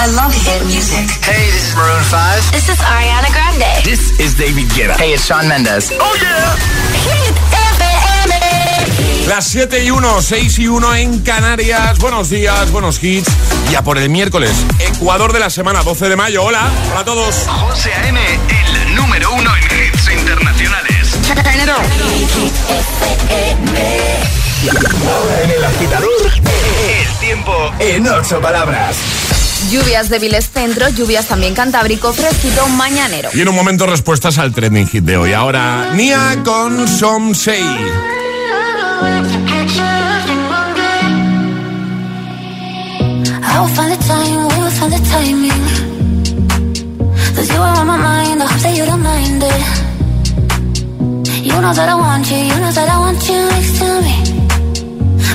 I 0.00 0.06
love 0.16 0.32
hit 0.32 0.64
music. 0.64 1.10
Hey, 1.20 1.44
this 1.52 1.68
is 1.68 1.76
Maroon 1.76 2.02
5. 2.04 2.52
This 2.52 2.70
is 2.70 2.78
Ariana 2.78 3.28
Grande. 3.36 3.84
This 3.84 4.18
is 4.18 4.32
David 4.32 4.64
Guetta. 4.72 4.96
Hey, 4.96 5.12
it's 5.12 5.26
Shawn 5.26 5.46
Mendes. 5.46 5.92
Oh 6.00 6.16
yeah. 6.16 6.56
Hit 7.04 7.36
FM. 7.76 9.28
Las 9.28 9.44
7 9.48 9.84
y 9.84 9.90
1, 9.90 10.22
6 10.22 10.58
y 10.58 10.68
1 10.68 10.94
en 10.94 11.18
Canarias. 11.18 11.98
Buenos 11.98 12.30
días, 12.30 12.70
buenos 12.70 13.04
hits. 13.04 13.28
Ya 13.70 13.82
por 13.82 13.98
el 13.98 14.08
miércoles, 14.08 14.52
Ecuador 14.78 15.34
de 15.34 15.40
la 15.40 15.50
semana, 15.50 15.82
12 15.82 16.08
de 16.08 16.16
mayo. 16.16 16.44
Hola, 16.44 16.66
hola 16.92 17.00
a 17.00 17.04
todos. 17.04 17.34
José 17.46 17.92
A.M., 17.92 18.18
el 18.88 18.94
número 18.94 19.30
uno 19.34 19.50
en 19.54 19.64
hits 19.64 20.08
internacionales. 20.10 21.18
Ahora 25.06 25.42
en 25.44 25.50
el 25.50 25.62
agitador, 25.62 26.32
el 26.88 27.18
tiempo 27.18 27.70
en 27.78 28.08
ocho 28.08 28.40
palabras. 28.40 28.96
Lluvias 29.68 30.08
débiles 30.08 30.48
centro, 30.48 30.88
lluvias 30.88 31.26
también 31.26 31.54
cantábrico, 31.54 32.12
fresquito 32.12 32.66
mañanero. 32.68 33.30
Y 33.34 33.40
en 33.40 33.48
un 33.48 33.54
momento 33.54 33.86
respuestas 33.86 34.38
al 34.38 34.52
trending 34.52 34.88
hit 34.88 35.04
de 35.04 35.16
hoy. 35.16 35.32
Ahora, 35.32 35.92
Nia 35.94 36.38
con 36.44 36.88
Some 36.88 37.34
Say. 37.34 37.62
I 43.42 43.60
will 43.60 43.68
find 43.74 43.92
the 43.92 43.96
time, 44.06 44.48
we 44.48 44.54
will 44.56 44.70
find 44.70 44.92
the 44.92 45.00
timing. 45.10 45.62
Cause 47.34 47.48
you 47.52 47.60
are 47.60 47.78
on 47.78 47.86
my 47.86 47.96
mind, 47.96 48.42
I 48.42 48.46
hope 48.46 48.60
that 48.62 48.74
you 48.76 48.86
don't 48.86 49.02
mind 49.02 49.42
it. 49.42 49.90
You 51.44 51.60
know 51.60 51.74
that 51.74 51.88
I 51.88 51.94
want 51.94 52.30
you, 52.30 52.36
you 52.38 52.58
know 52.60 52.72
that 52.72 52.88
I 52.88 52.98
want 52.98 53.28
you 53.28 53.48
next 53.50 53.78
to 53.78 54.00
me. 54.02 54.16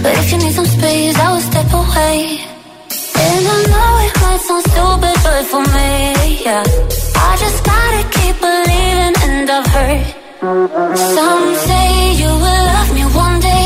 But 0.01 0.13
if 0.17 0.31
you 0.31 0.37
need 0.39 0.53
some 0.53 0.65
space, 0.65 1.17
I 1.17 1.31
will 1.31 1.41
step 1.41 1.73
away. 1.73 2.54
I 3.47 3.57
know 3.71 3.91
it 4.05 4.13
might 4.21 4.41
sound 4.47 4.63
stupid, 4.71 5.15
but 5.25 5.43
for 5.51 5.63
me, 5.75 5.91
yeah. 6.45 6.63
I 7.29 7.31
just 7.43 7.59
gotta 7.71 8.01
keep 8.15 8.35
believing, 8.45 9.15
and 9.27 9.49
I've 9.49 9.67
heard. 9.75 10.05
Some 11.17 11.55
say 11.67 11.87
you 12.21 12.31
will 12.43 12.63
love 12.73 12.89
me 12.97 13.03
one 13.25 13.39
day, 13.39 13.65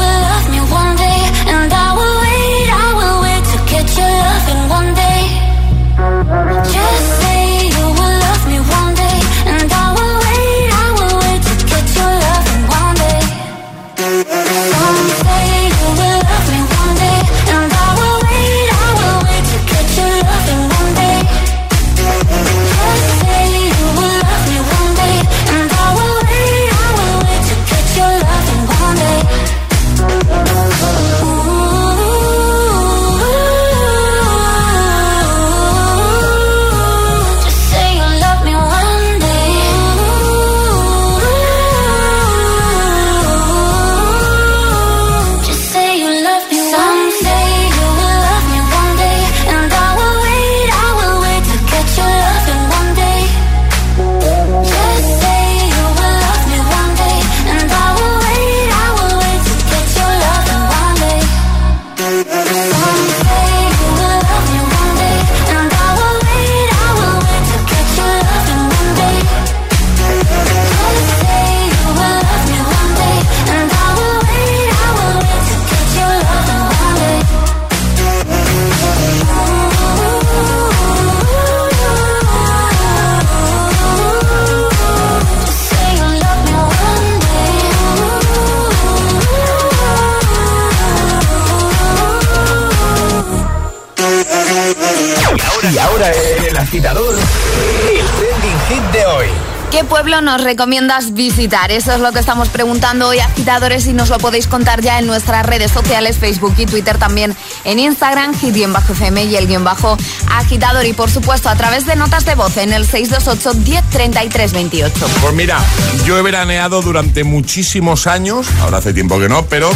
agitador, 96.71 97.13
el 97.15 98.05
trending 98.05 98.59
hit 98.69 98.83
de 98.93 99.05
hoy. 99.05 99.27
¿Qué 99.71 99.83
pueblo 99.83 100.21
nos 100.21 100.41
recomiendas 100.41 101.13
visitar? 101.13 101.69
Eso 101.69 101.91
es 101.91 101.99
lo 101.99 102.13
que 102.13 102.19
estamos 102.19 102.47
preguntando 102.47 103.09
hoy, 103.09 103.19
agitadores, 103.19 103.87
y 103.87 103.93
nos 103.93 104.07
lo 104.07 104.17
podéis 104.19 104.47
contar 104.47 104.79
ya 104.79 104.97
en 104.97 105.05
nuestras 105.05 105.45
redes 105.45 105.69
sociales, 105.69 106.17
Facebook 106.17 106.55
y 106.57 106.65
Twitter, 106.65 106.97
también 106.97 107.35
en 107.65 107.79
Instagram, 107.79 108.33
hit-fm 108.39 109.21
y 109.25 109.35
el 109.35 109.47
guion 109.47 109.65
bajo 109.65 109.97
agitador. 110.29 110.85
Y 110.85 110.93
por 110.93 111.11
supuesto, 111.11 111.49
a 111.49 111.55
través 111.55 111.85
de 111.85 111.97
notas 111.97 112.23
de 112.23 112.35
voz 112.35 112.55
en 112.55 112.71
el 112.71 112.85
628 112.85 113.59
1033 113.69 114.53
28. 114.53 115.07
Pues 115.19 115.33
mira, 115.33 115.59
yo 116.05 116.17
he 116.17 116.21
veraneado 116.21 116.81
durante 116.81 117.25
muchísimos 117.25 118.07
años, 118.07 118.47
ahora 118.61 118.77
hace 118.77 118.93
tiempo 118.93 119.19
que 119.19 119.27
no, 119.27 119.45
pero 119.47 119.69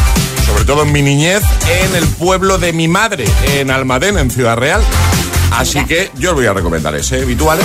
sobre 0.46 0.64
todo 0.64 0.84
en 0.84 0.94
mi 0.94 1.02
niñez, 1.02 1.44
en 1.84 1.94
el 1.94 2.08
pueblo 2.08 2.58
de 2.58 2.72
mi 2.72 2.88
madre, 2.88 3.26
en 3.50 3.70
Almadén, 3.70 4.18
en 4.18 4.32
Ciudad 4.32 4.56
Real. 4.56 4.82
Así 5.58 5.84
que 5.86 6.12
yo 6.16 6.32
os 6.32 6.36
voy 6.36 6.46
a 6.46 6.54
recomendar 6.54 6.96
ese, 6.96 7.22
habitual. 7.22 7.60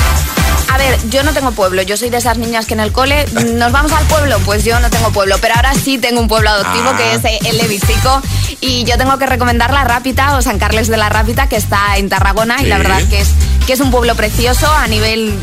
A 0.68 0.78
ver, 0.78 0.96
yo 1.10 1.24
no 1.24 1.32
tengo 1.32 1.50
pueblo, 1.50 1.82
yo 1.82 1.96
soy 1.96 2.10
de 2.10 2.18
esas 2.18 2.38
niñas 2.38 2.66
que 2.66 2.74
en 2.74 2.80
el 2.80 2.92
cole 2.92 3.26
nos 3.54 3.72
vamos 3.72 3.92
al 3.92 4.04
pueblo, 4.06 4.38
pues 4.44 4.64
yo 4.64 4.78
no 4.80 4.88
tengo 4.90 5.10
pueblo, 5.10 5.36
pero 5.40 5.54
ahora 5.56 5.74
sí 5.74 5.98
tengo 5.98 6.20
un 6.20 6.28
pueblo 6.28 6.50
adoptivo 6.50 6.90
Ah. 6.90 6.96
que 6.96 7.14
es 7.14 7.24
eh, 7.24 7.38
el 7.46 7.58
de 7.58 7.68
Bicico 7.68 8.22
y 8.60 8.84
yo 8.84 8.96
tengo 8.96 9.18
que 9.18 9.26
recomendar 9.26 9.72
la 9.72 9.84
Rápita 9.84 10.36
o 10.36 10.42
San 10.42 10.58
Carles 10.58 10.88
de 10.88 10.96
la 10.96 11.08
Rápita 11.08 11.48
que 11.48 11.56
está 11.56 11.96
en 11.96 12.08
Tarragona 12.08 12.62
y 12.62 12.66
la 12.66 12.78
verdad 12.78 13.02
que 13.08 13.20
es 13.20 13.30
que 13.66 13.72
es 13.74 13.80
un 13.80 13.90
pueblo 13.90 14.14
precioso 14.14 14.70
a 14.70 14.86
nivel 14.86 15.34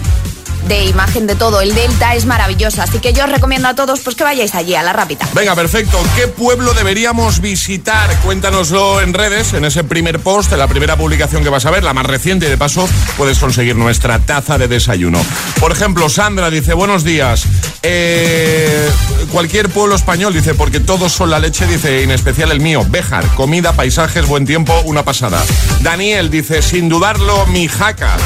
de 0.67 0.85
imagen 0.85 1.27
de 1.27 1.35
todo, 1.35 1.61
el 1.61 1.73
delta 1.73 2.15
es 2.15 2.25
maravilloso, 2.25 2.81
así 2.81 2.99
que 2.99 3.13
yo 3.13 3.23
os 3.23 3.29
recomiendo 3.29 3.67
a 3.67 3.75
todos 3.75 4.01
pues 4.01 4.15
que 4.15 4.23
vayáis 4.23 4.53
allí 4.55 4.75
a 4.75 4.83
la 4.83 4.93
Rápita. 4.93 5.27
Venga, 5.33 5.55
perfecto. 5.55 5.97
¿Qué 6.15 6.27
pueblo 6.27 6.73
deberíamos 6.73 7.39
visitar? 7.39 8.09
Cuéntanoslo 8.19 9.01
en 9.01 9.13
redes, 9.13 9.53
en 9.53 9.65
ese 9.65 9.83
primer 9.83 10.19
post, 10.19 10.51
en 10.51 10.59
la 10.59 10.67
primera 10.67 10.97
publicación 10.97 11.43
que 11.43 11.49
vas 11.49 11.65
a 11.65 11.71
ver, 11.71 11.83
la 11.83 11.93
más 11.93 12.05
reciente, 12.05 12.47
y 12.47 12.49
de 12.49 12.57
paso 12.57 12.87
puedes 13.15 13.39
conseguir 13.39 13.75
nuestra 13.75 14.19
taza 14.19 14.57
de 14.57 14.67
desayuno. 14.67 15.19
Por 15.59 15.71
ejemplo, 15.71 16.09
Sandra 16.09 16.49
dice, 16.49 16.73
buenos 16.73 17.03
días. 17.03 17.45
Eh, 17.83 18.89
cualquier 19.31 19.69
pueblo 19.69 19.95
español, 19.95 20.33
dice, 20.33 20.53
porque 20.53 20.79
todos 20.79 21.13
son 21.13 21.29
la 21.29 21.39
leche, 21.39 21.65
dice, 21.67 22.03
en 22.03 22.11
especial 22.11 22.51
el 22.51 22.59
mío. 22.59 22.85
Béjar, 22.89 23.25
comida, 23.35 23.73
paisajes, 23.73 24.27
buen 24.27 24.45
tiempo, 24.45 24.73
una 24.85 25.03
pasada. 25.03 25.41
Daniel 25.81 26.29
dice, 26.29 26.61
sin 26.61 26.89
dudarlo, 26.89 27.45
Mijaca, 27.47 28.17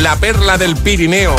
la 0.00 0.16
perla 0.16 0.56
del 0.56 0.76
Pirineo. 0.76 1.36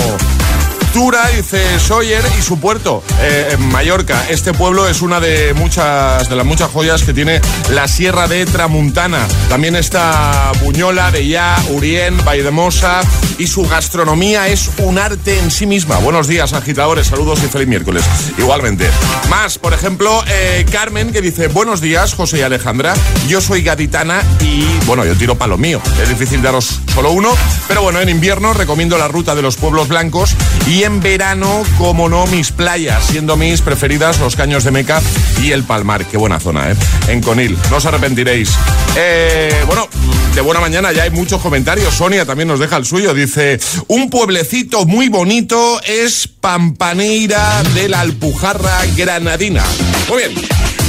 Cultura, 0.92 1.30
dice 1.30 1.80
Sawyer, 1.80 2.22
y 2.38 2.42
su 2.42 2.60
puerto, 2.60 3.02
eh, 3.22 3.52
en 3.54 3.66
Mallorca. 3.70 4.26
Este 4.30 4.52
pueblo 4.52 4.90
es 4.90 5.02
una 5.02 5.22
de 5.22 5.54
muchas 5.54 6.28
de 6.28 6.36
las 6.36 6.46
muchas 6.46 6.70
joyas 6.70 7.04
que 7.04 7.14
tiene 7.14 7.40
la 7.70 7.88
Sierra 7.88 8.28
de 8.28 8.46
Tramuntana. 8.46 9.26
También 9.48 9.78
está 9.78 10.52
Buñola, 10.62 11.10
de 11.12 11.28
Ya, 11.28 11.58
Urien, 11.70 12.18
Vaidemosa, 12.26 13.02
y 13.38 13.48
su 13.48 13.68
gastronomía 13.68 14.50
es 14.50 14.70
un 14.80 14.98
arte 14.98 15.40
en 15.40 15.50
sí 15.50 15.66
misma. 15.66 15.98
Buenos 16.00 16.28
días, 16.28 16.52
agitadores, 16.52 17.08
saludos 17.08 17.40
y 17.42 17.48
feliz 17.48 17.70
miércoles. 17.70 18.04
Igualmente. 18.38 18.90
Más, 19.30 19.58
por 19.60 19.74
ejemplo, 19.74 20.22
eh, 20.28 20.66
Carmen, 20.72 21.14
que 21.14 21.22
dice, 21.22 21.48
buenos 21.48 21.80
días, 21.80 22.14
José 22.14 22.40
y 22.40 22.42
Alejandra. 22.42 22.94
Yo 23.30 23.40
soy 23.40 23.64
gaditana 23.64 24.24
y, 24.42 24.66
bueno, 24.86 25.06
yo 25.06 25.16
tiro 25.16 25.38
para 25.38 25.50
lo 25.50 25.58
mío. 25.58 25.82
Es 26.02 26.10
difícil 26.10 26.42
daros 26.42 26.82
solo 26.94 27.12
uno, 27.12 27.34
pero 27.70 27.82
bueno, 27.82 28.02
en 28.02 28.10
invierno 28.10 28.54
recomiendo 28.54 28.98
la 28.98 29.08
ruta 29.08 29.36
de 29.36 29.42
los 29.42 29.56
pueblos 29.56 29.88
blancos 29.88 30.36
y 30.68 30.81
en 30.84 31.00
verano, 31.02 31.64
como 31.78 32.10
no, 32.10 32.26
mis 32.28 32.52
playas, 32.52 33.06
siendo 33.06 33.38
mis 33.38 33.62
preferidas 33.62 34.20
los 34.20 34.36
Caños 34.36 34.64
de 34.64 34.72
Meca 34.72 35.02
y 35.42 35.52
el 35.52 35.64
Palmar. 35.64 36.06
Qué 36.06 36.18
buena 36.18 36.40
zona, 36.40 36.72
¿eh? 36.72 36.76
En 37.08 37.22
Conil. 37.22 37.58
No 37.70 37.78
os 37.78 37.86
arrepentiréis. 37.86 38.52
Eh, 38.96 39.54
bueno, 39.68 39.88
de 40.34 40.42
buena 40.42 40.60
mañana 40.60 40.92
ya 40.92 41.04
hay 41.04 41.12
muchos 41.12 41.42
comentarios. 41.42 41.94
Sonia 41.94 42.26
también 42.26 42.48
nos 42.48 42.60
deja 42.60 42.78
el 42.78 42.86
suyo. 42.86 43.14
Dice, 43.14 43.60
un 43.88 44.10
pueblecito 44.10 44.86
muy 44.86 45.10
bonito 45.10 45.82
es 45.84 46.28
Pampaneira 46.28 47.64
de 47.76 47.90
la 47.90 48.02
Alpujarra 48.02 48.86
Granadina. 48.96 49.64
Muy 50.10 50.24
bien. 50.24 50.81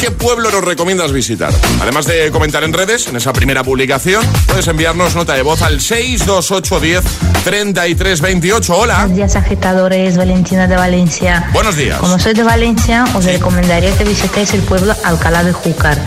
¿Qué 0.00 0.12
pueblo 0.12 0.50
nos 0.52 0.62
recomiendas 0.64 1.10
visitar? 1.10 1.52
Además 1.82 2.06
de 2.06 2.30
comentar 2.30 2.62
en 2.62 2.72
redes, 2.72 3.08
en 3.08 3.16
esa 3.16 3.32
primera 3.32 3.64
publicación, 3.64 4.24
puedes 4.46 4.68
enviarnos 4.68 5.16
nota 5.16 5.34
de 5.34 5.42
voz 5.42 5.60
al 5.62 5.80
62810 5.80 7.02
3328. 7.42 8.76
Hola. 8.76 8.98
Buenos 8.98 9.16
días, 9.16 9.34
agitadores. 9.34 10.16
Valentina 10.16 10.68
de 10.68 10.76
Valencia. 10.76 11.50
Buenos 11.52 11.76
días. 11.76 11.98
Como 11.98 12.16
soy 12.20 12.34
de 12.34 12.44
Valencia, 12.44 13.06
os 13.14 13.24
recomendaría 13.24 13.90
que 13.96 14.04
visitéis 14.04 14.54
el 14.54 14.60
pueblo 14.60 14.94
Alcalá 15.02 15.42
de 15.42 15.52
Júcar. 15.52 15.98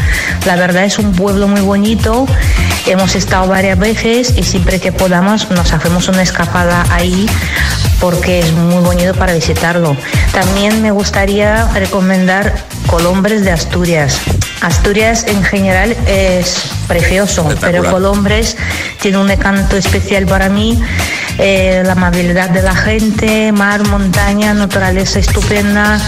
La 0.46 0.56
verdad 0.56 0.86
es 0.86 0.98
un 0.98 1.12
pueblo 1.12 1.50
muy 1.50 1.62
bonito. 1.62 2.26
Hemos 2.86 3.16
estado 3.16 3.48
varias 3.48 3.78
veces 3.78 4.34
y 4.38 4.44
siempre 4.44 4.80
que 4.80 4.94
podamos 4.94 5.50
nos 5.52 5.74
hacemos 5.74 6.08
una 6.08 6.22
escapada 6.22 6.86
ahí 6.92 7.28
porque 8.00 8.40
es 8.40 8.52
muy 8.54 8.82
bonito 8.84 9.14
para 9.14 9.34
visitarlo. 9.34 9.96
También 10.34 10.82
me 10.82 10.92
gustaría 10.92 11.68
recomendar 11.74 12.71
Colombres 12.88 13.44
de 13.44 13.51
Asturias. 13.51 14.19
Asturias 14.62 15.25
en 15.28 15.44
general 15.44 15.95
es 16.07 16.57
precioso, 16.88 17.48
pero 17.60 17.83
Colombres 17.89 18.57
tiene 19.01 19.18
un 19.18 19.31
encanto 19.31 19.78
especial 19.78 20.25
para 20.25 20.50
mí. 20.50 20.80
Eh, 21.38 21.81
la 21.86 21.94
amabilidad 21.94 22.50
de 22.50 22.62
la 22.62 22.75
gente, 22.75 23.51
mar, 23.51 23.88
montaña, 23.88 24.54
naturaleza 24.54 25.19
estupenda. 25.19 26.00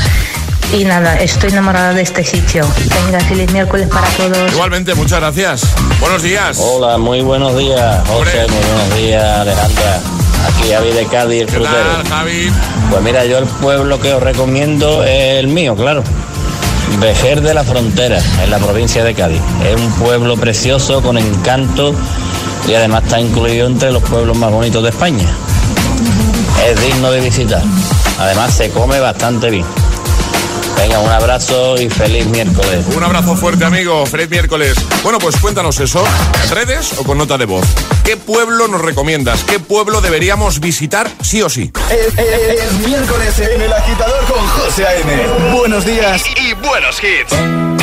Y 0.73 0.85
nada, 0.85 1.15
estoy 1.19 1.51
enamorada 1.51 1.93
de 1.93 2.01
este 2.01 2.23
sitio. 2.23 2.67
Venga, 3.05 3.19
feliz 3.21 3.51
miércoles 3.51 3.87
para 3.87 4.07
todos. 4.09 4.51
Igualmente, 4.51 4.95
muchas 4.95 5.19
gracias. 5.19 5.67
Buenos 5.99 6.23
días. 6.23 6.57
Hola, 6.59 6.97
muy 6.97 7.21
buenos 7.21 7.55
días, 7.57 8.07
José, 8.07 8.47
muy 8.49 8.65
buenos 8.73 8.95
días, 8.97 9.23
Alejandra. 9.39 9.99
Aquí 10.47 10.71
Javi 10.73 10.91
de 10.91 11.05
Cádiz, 11.05 11.41
el 11.41 11.45
¿Qué 11.47 11.53
frutero. 11.53 11.75
tal, 12.03 12.07
Javi? 12.09 12.51
Pues 12.89 13.01
mira, 13.03 13.23
yo 13.25 13.37
el 13.37 13.45
pueblo 13.45 13.99
que 14.01 14.13
os 14.13 14.21
recomiendo 14.21 15.03
es 15.03 15.39
el 15.39 15.47
mío, 15.47 15.75
claro. 15.75 16.03
Vejer 16.99 17.41
de 17.41 17.53
la 17.53 17.63
Frontera, 17.63 18.19
en 18.43 18.49
la 18.49 18.59
provincia 18.59 19.03
de 19.03 19.13
Cádiz. 19.13 19.41
Es 19.65 19.79
un 19.79 19.91
pueblo 19.93 20.37
precioso, 20.37 21.01
con 21.01 21.17
encanto 21.17 21.93
y 22.67 22.73
además 22.73 23.03
está 23.03 23.19
incluido 23.19 23.67
entre 23.67 23.91
los 23.91 24.03
pueblos 24.03 24.37
más 24.37 24.51
bonitos 24.51 24.83
de 24.83 24.89
España. 24.89 25.27
Es 26.67 26.81
digno 26.81 27.11
de 27.11 27.21
visitar. 27.21 27.61
Además 28.19 28.53
se 28.53 28.69
come 28.69 28.99
bastante 28.99 29.49
bien. 29.49 29.65
Venga, 30.77 30.99
un 30.99 31.09
abrazo 31.11 31.77
y 31.79 31.89
feliz 31.89 32.25
miércoles. 32.27 32.85
Un 32.95 33.03
abrazo 33.03 33.35
fuerte, 33.35 33.63
amigo. 33.65 34.05
Feliz 34.05 34.29
miércoles. 34.29 34.75
Bueno, 35.01 35.17
pues 35.19 35.37
cuéntanos 35.37 35.79
eso. 35.79 36.03
¿En 36.43 36.49
redes 36.49 36.93
o 36.97 37.03
con 37.03 37.17
nota 37.17 37.37
de 37.37 37.45
voz? 37.45 37.65
¿Qué 38.03 38.17
pueblo 38.17 38.67
nos 38.67 38.81
recomiendas? 38.81 39.43
¿Qué 39.43 39.59
pueblo 39.59 40.01
deberíamos 40.01 40.59
visitar 40.59 41.09
sí 41.21 41.41
o 41.41 41.49
sí? 41.49 41.71
Es, 41.89 42.17
es- 42.17 42.63
es 42.63 42.87
miércoles 42.87 43.39
en 43.39 43.61
el 43.61 43.71
agitador 43.73 44.25
con 44.25 44.45
José 44.47 44.85
A.M. 44.85 45.53
Buenos 45.57 45.85
días. 45.85 46.21
Y, 46.37 46.49
y 46.49 46.53
buenos 46.53 46.97
hits. 47.01 47.82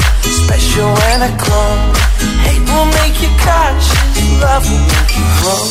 special 0.51 0.91
and 1.15 1.23
a 1.23 1.31
clone. 1.39 1.95
Hate 2.43 2.59
will 2.67 2.89
make 2.99 3.15
you 3.23 3.31
cautious, 3.39 3.95
love 4.43 4.67
will 4.67 4.83
make 4.83 5.11
you 5.15 5.25
grow. 5.39 5.63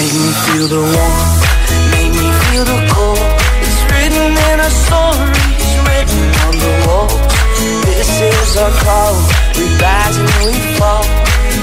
Make 0.00 0.14
me 0.16 0.30
feel 0.44 0.66
the 0.68 0.80
warmth, 0.80 1.36
make 1.92 2.12
me 2.16 2.28
feel 2.48 2.64
the 2.64 2.78
cold. 2.88 3.20
It's 3.60 3.80
written 3.92 4.32
in 4.32 4.56
our 4.64 4.74
stories, 4.84 5.68
written 5.84 6.24
on 6.46 6.54
the 6.56 6.72
walls. 6.88 7.20
This 7.84 8.08
is 8.32 8.56
our 8.56 8.72
call, 8.80 9.14
we 9.56 9.64
rise 9.76 10.16
and 10.16 10.32
we 10.40 10.56
fall. 10.80 11.04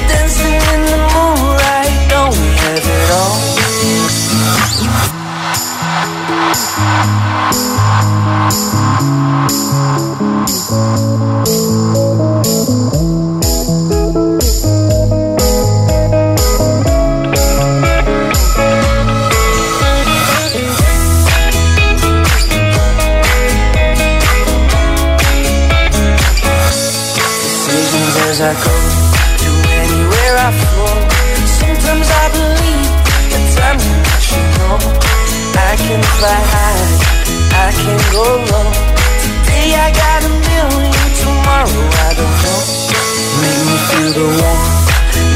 Dancing 0.10 0.60
in 0.74 0.82
the 0.86 1.00
moonlight, 1.14 1.98
don't 2.14 2.36
we 2.38 2.50
have 2.62 2.86
it 2.86 3.10
all? 3.22 3.56
decisions 9.76 10.35
fly 36.26 36.42
high, 36.58 36.86
I 37.66 37.68
can 37.82 38.00
go 38.10 38.26
low. 38.50 38.70
Today 39.22 39.70
I 39.86 39.90
got 39.94 40.20
a 40.26 40.32
million, 40.50 41.10
tomorrow 41.22 41.82
I 42.06 42.10
don't 42.18 42.38
know. 42.44 42.62
Make 43.42 43.62
me 43.70 43.78
feel 43.90 44.12
the 44.20 44.28
warmth, 44.40 44.86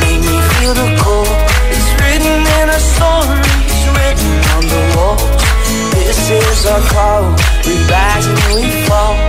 make 0.01 0.21
me 0.29 0.37
feel 0.49 0.73
the 0.81 0.89
cold. 1.01 1.29
It's 1.75 1.89
written 1.99 2.41
in 2.57 2.65
our 2.73 2.83
stories, 2.93 3.79
written 3.95 4.33
on 4.55 4.63
the 4.73 4.81
walls. 4.95 5.41
This 5.93 6.21
is 6.41 6.65
our 6.65 6.81
call, 6.93 7.23
we 7.65 7.73
rise 7.93 8.25
and 8.25 8.41
we 8.55 8.65
fall. 8.87 9.28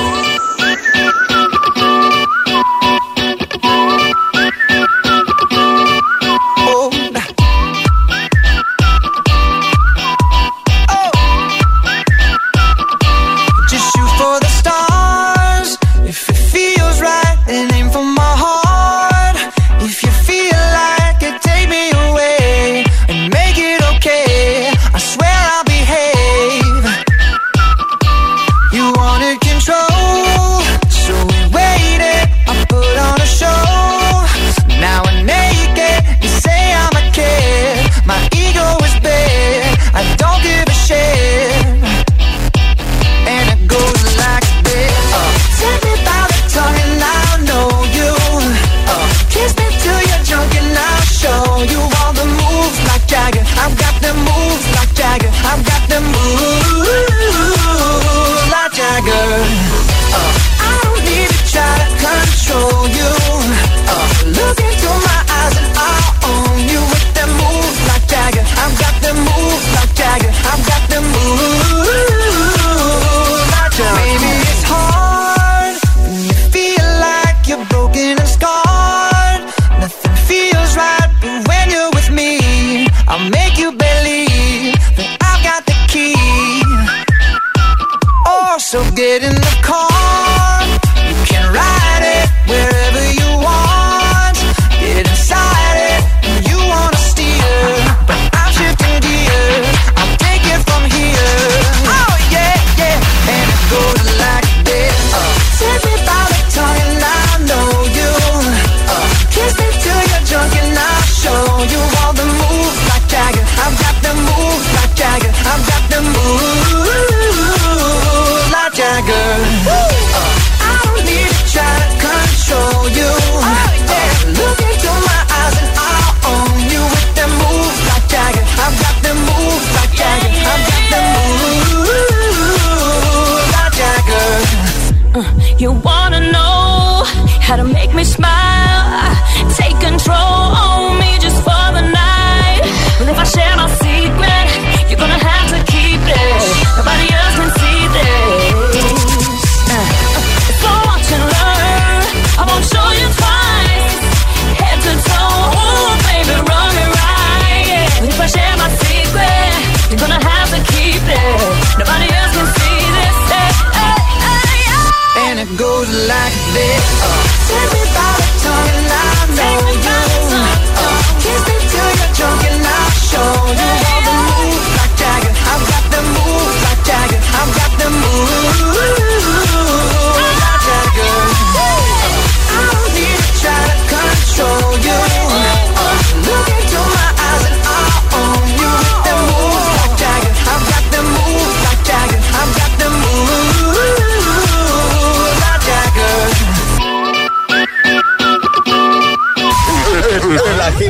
So 88.71 88.81
get 88.91 89.21
in 89.21 89.35
the 89.35 89.59
car. 89.61 90.30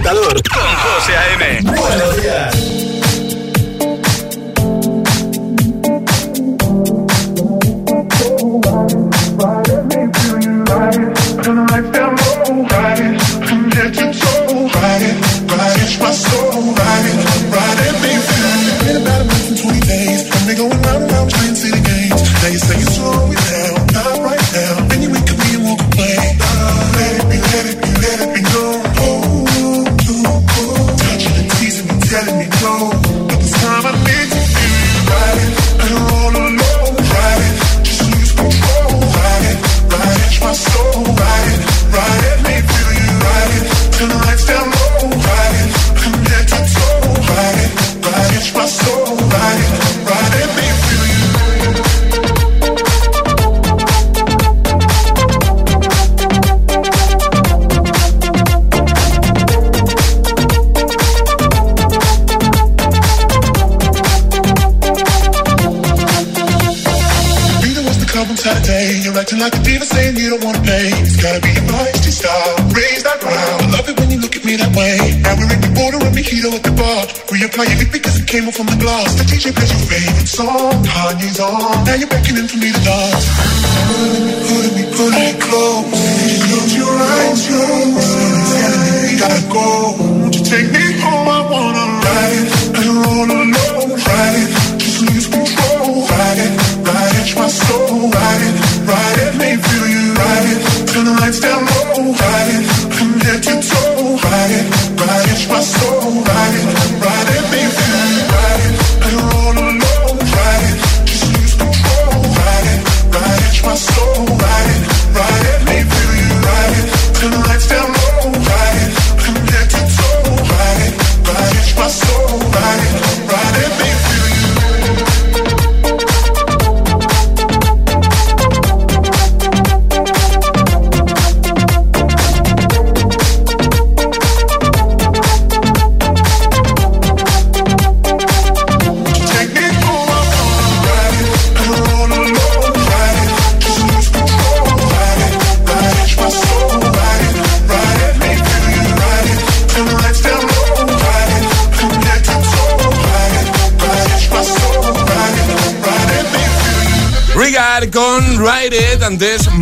con 0.04 0.76
José 0.78 1.16
A.M. 1.16 2.21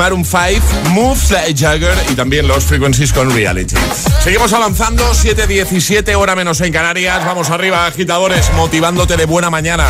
Maroon 0.09 0.25
5, 0.25 0.89
Moves 0.89 1.29
Like 1.29 1.53
Jagger 1.53 1.93
y 2.11 2.15
también 2.15 2.47
los 2.47 2.63
Frequencies 2.63 3.13
con 3.13 3.29
Reality. 3.29 3.75
Seguimos 4.23 4.51
avanzando, 4.53 5.03
7.17, 5.11 6.15
hora 6.15 6.35
menos 6.35 6.61
en 6.61 6.73
Canarias. 6.73 7.23
Vamos 7.23 7.51
arriba, 7.51 7.85
agitadores, 7.85 8.51
motivándote 8.53 9.17
de 9.17 9.25
buena 9.25 9.51
mañana, 9.51 9.85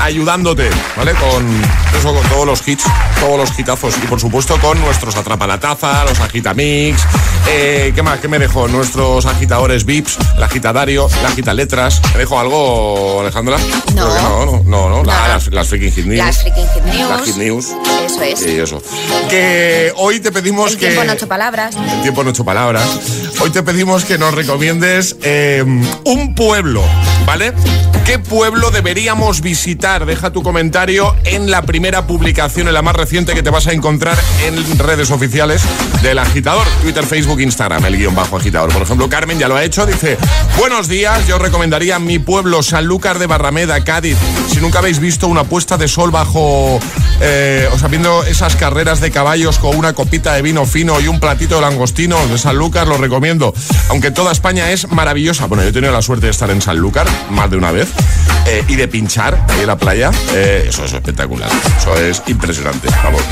ayudándote, 0.00 0.68
¿vale? 0.96 1.12
Con 1.14 1.46
eso, 1.96 2.12
con 2.12 2.28
todos 2.28 2.46
los 2.46 2.66
hits, 2.66 2.84
todos 3.20 3.38
los 3.38 3.58
hitazos 3.58 3.94
y 4.02 4.06
por 4.06 4.18
supuesto 4.20 4.58
con 4.60 4.80
nuestros 4.80 5.14
Atrapa 5.16 5.46
la 5.46 5.60
Taza, 5.60 6.04
los 6.04 6.18
Agitamix. 6.20 7.00
Eh, 7.48 7.92
¿Qué 7.94 8.02
más? 8.02 8.18
¿Qué 8.20 8.28
me 8.28 8.38
dejo? 8.38 8.66
Nuestros 8.68 9.26
agitadores 9.26 9.84
VIPs, 9.84 10.18
el 10.36 10.42
agitadario, 10.42 11.08
el 11.20 11.26
agitaletras. 11.26 12.00
¿Me 12.14 12.20
dejo 12.20 12.38
algo, 12.40 13.20
Alejandra? 13.20 13.56
No. 13.94 14.08
Creo 14.08 14.14
que 14.16 14.22
no, 14.22 14.46
no, 14.46 14.62
no, 14.64 14.88
no. 14.90 15.04
La- 15.04 15.28
las, 15.28 15.46
las 15.52 15.68
freaking 15.68 15.92
hit 15.92 16.06
news. 16.06 16.18
Las 16.18 16.40
freaking 16.42 16.66
hit 16.74 16.84
news. 16.84 17.08
Las 17.10 17.22
hit 17.24 17.36
news. 17.36 17.66
Eso 18.06 18.22
es. 18.22 18.42
Y 18.46 18.58
eso. 18.58 18.82
Que 19.28 19.92
hoy 19.96 20.20
te 20.20 20.32
pedimos 20.32 20.72
El 20.72 20.78
que. 20.78 20.86
tiempo 20.86 21.02
en 21.02 21.10
ocho 21.10 21.28
palabras. 21.28 21.74
El 21.76 22.02
tiempo 22.02 22.22
en 22.22 22.28
ocho 22.28 22.44
palabras. 22.44 22.86
Hoy 23.40 23.50
te 23.50 23.62
pedimos 23.62 24.04
que 24.04 24.18
nos 24.18 24.34
recomiendes 24.34 25.16
eh, 25.22 25.64
un 26.04 26.34
pueblo, 26.34 26.82
¿vale? 27.26 27.52
¿Qué 28.10 28.18
pueblo 28.18 28.72
deberíamos 28.72 29.40
visitar? 29.40 30.04
Deja 30.04 30.32
tu 30.32 30.42
comentario 30.42 31.14
en 31.22 31.48
la 31.48 31.62
primera 31.62 32.08
publicación, 32.08 32.66
en 32.66 32.74
la 32.74 32.82
más 32.82 32.96
reciente 32.96 33.34
que 33.34 33.42
te 33.44 33.50
vas 33.50 33.68
a 33.68 33.72
encontrar 33.72 34.18
en 34.44 34.80
redes 34.80 35.12
oficiales 35.12 35.62
del 36.02 36.18
agitador, 36.18 36.66
Twitter, 36.82 37.06
Facebook, 37.06 37.40
Instagram, 37.40 37.84
el 37.84 37.96
guion 37.96 38.16
bajo 38.16 38.36
agitador. 38.36 38.72
Por 38.72 38.82
ejemplo, 38.82 39.08
Carmen 39.08 39.38
ya 39.38 39.46
lo 39.46 39.54
ha 39.54 39.62
hecho, 39.62 39.86
dice, 39.86 40.18
buenos 40.58 40.88
días, 40.88 41.24
yo 41.28 41.38
recomendaría 41.38 42.00
mi 42.00 42.18
pueblo, 42.18 42.64
Sanlúcar 42.64 43.20
de 43.20 43.28
Barrameda, 43.28 43.84
Cádiz. 43.84 44.18
Si 44.48 44.60
nunca 44.60 44.80
habéis 44.80 44.98
visto 44.98 45.28
una 45.28 45.44
puesta 45.44 45.78
de 45.78 45.86
sol 45.86 46.10
bajo, 46.10 46.80
eh, 47.20 47.68
o 47.72 47.78
sea, 47.78 47.86
viendo 47.86 48.24
esas 48.24 48.56
carreras 48.56 49.00
de 49.00 49.12
caballos 49.12 49.60
con 49.60 49.76
una 49.76 49.92
copita 49.92 50.34
de 50.34 50.42
vino 50.42 50.66
fino 50.66 50.98
y 50.98 51.06
un 51.06 51.20
platito 51.20 51.54
de 51.54 51.60
langostino 51.60 52.26
de 52.26 52.38
Sanlúcar, 52.38 52.88
lo 52.88 52.96
recomiendo. 52.96 53.54
Aunque 53.88 54.10
toda 54.10 54.32
España 54.32 54.72
es 54.72 54.90
maravillosa. 54.90 55.46
Bueno, 55.46 55.62
yo 55.62 55.68
he 55.68 55.72
tenido 55.72 55.92
la 55.92 56.02
suerte 56.02 56.26
de 56.26 56.32
estar 56.32 56.50
en 56.50 56.60
Sanlúcar 56.60 57.06
más 57.30 57.48
de 57.48 57.56
una 57.56 57.70
vez 57.70 57.88
eh, 58.46 58.64
y 58.68 58.76
de 58.76 58.88
pinchar 58.88 59.46
ahí 59.48 59.60
en 59.60 59.66
la 59.66 59.76
playa. 59.76 60.10
Eh, 60.34 60.66
eso 60.68 60.84
es 60.84 60.92
espectacular. 60.92 61.50
Eso 61.78 61.94
es 61.96 62.22
impresionante. 62.26 62.88
Vamos, 63.04 63.22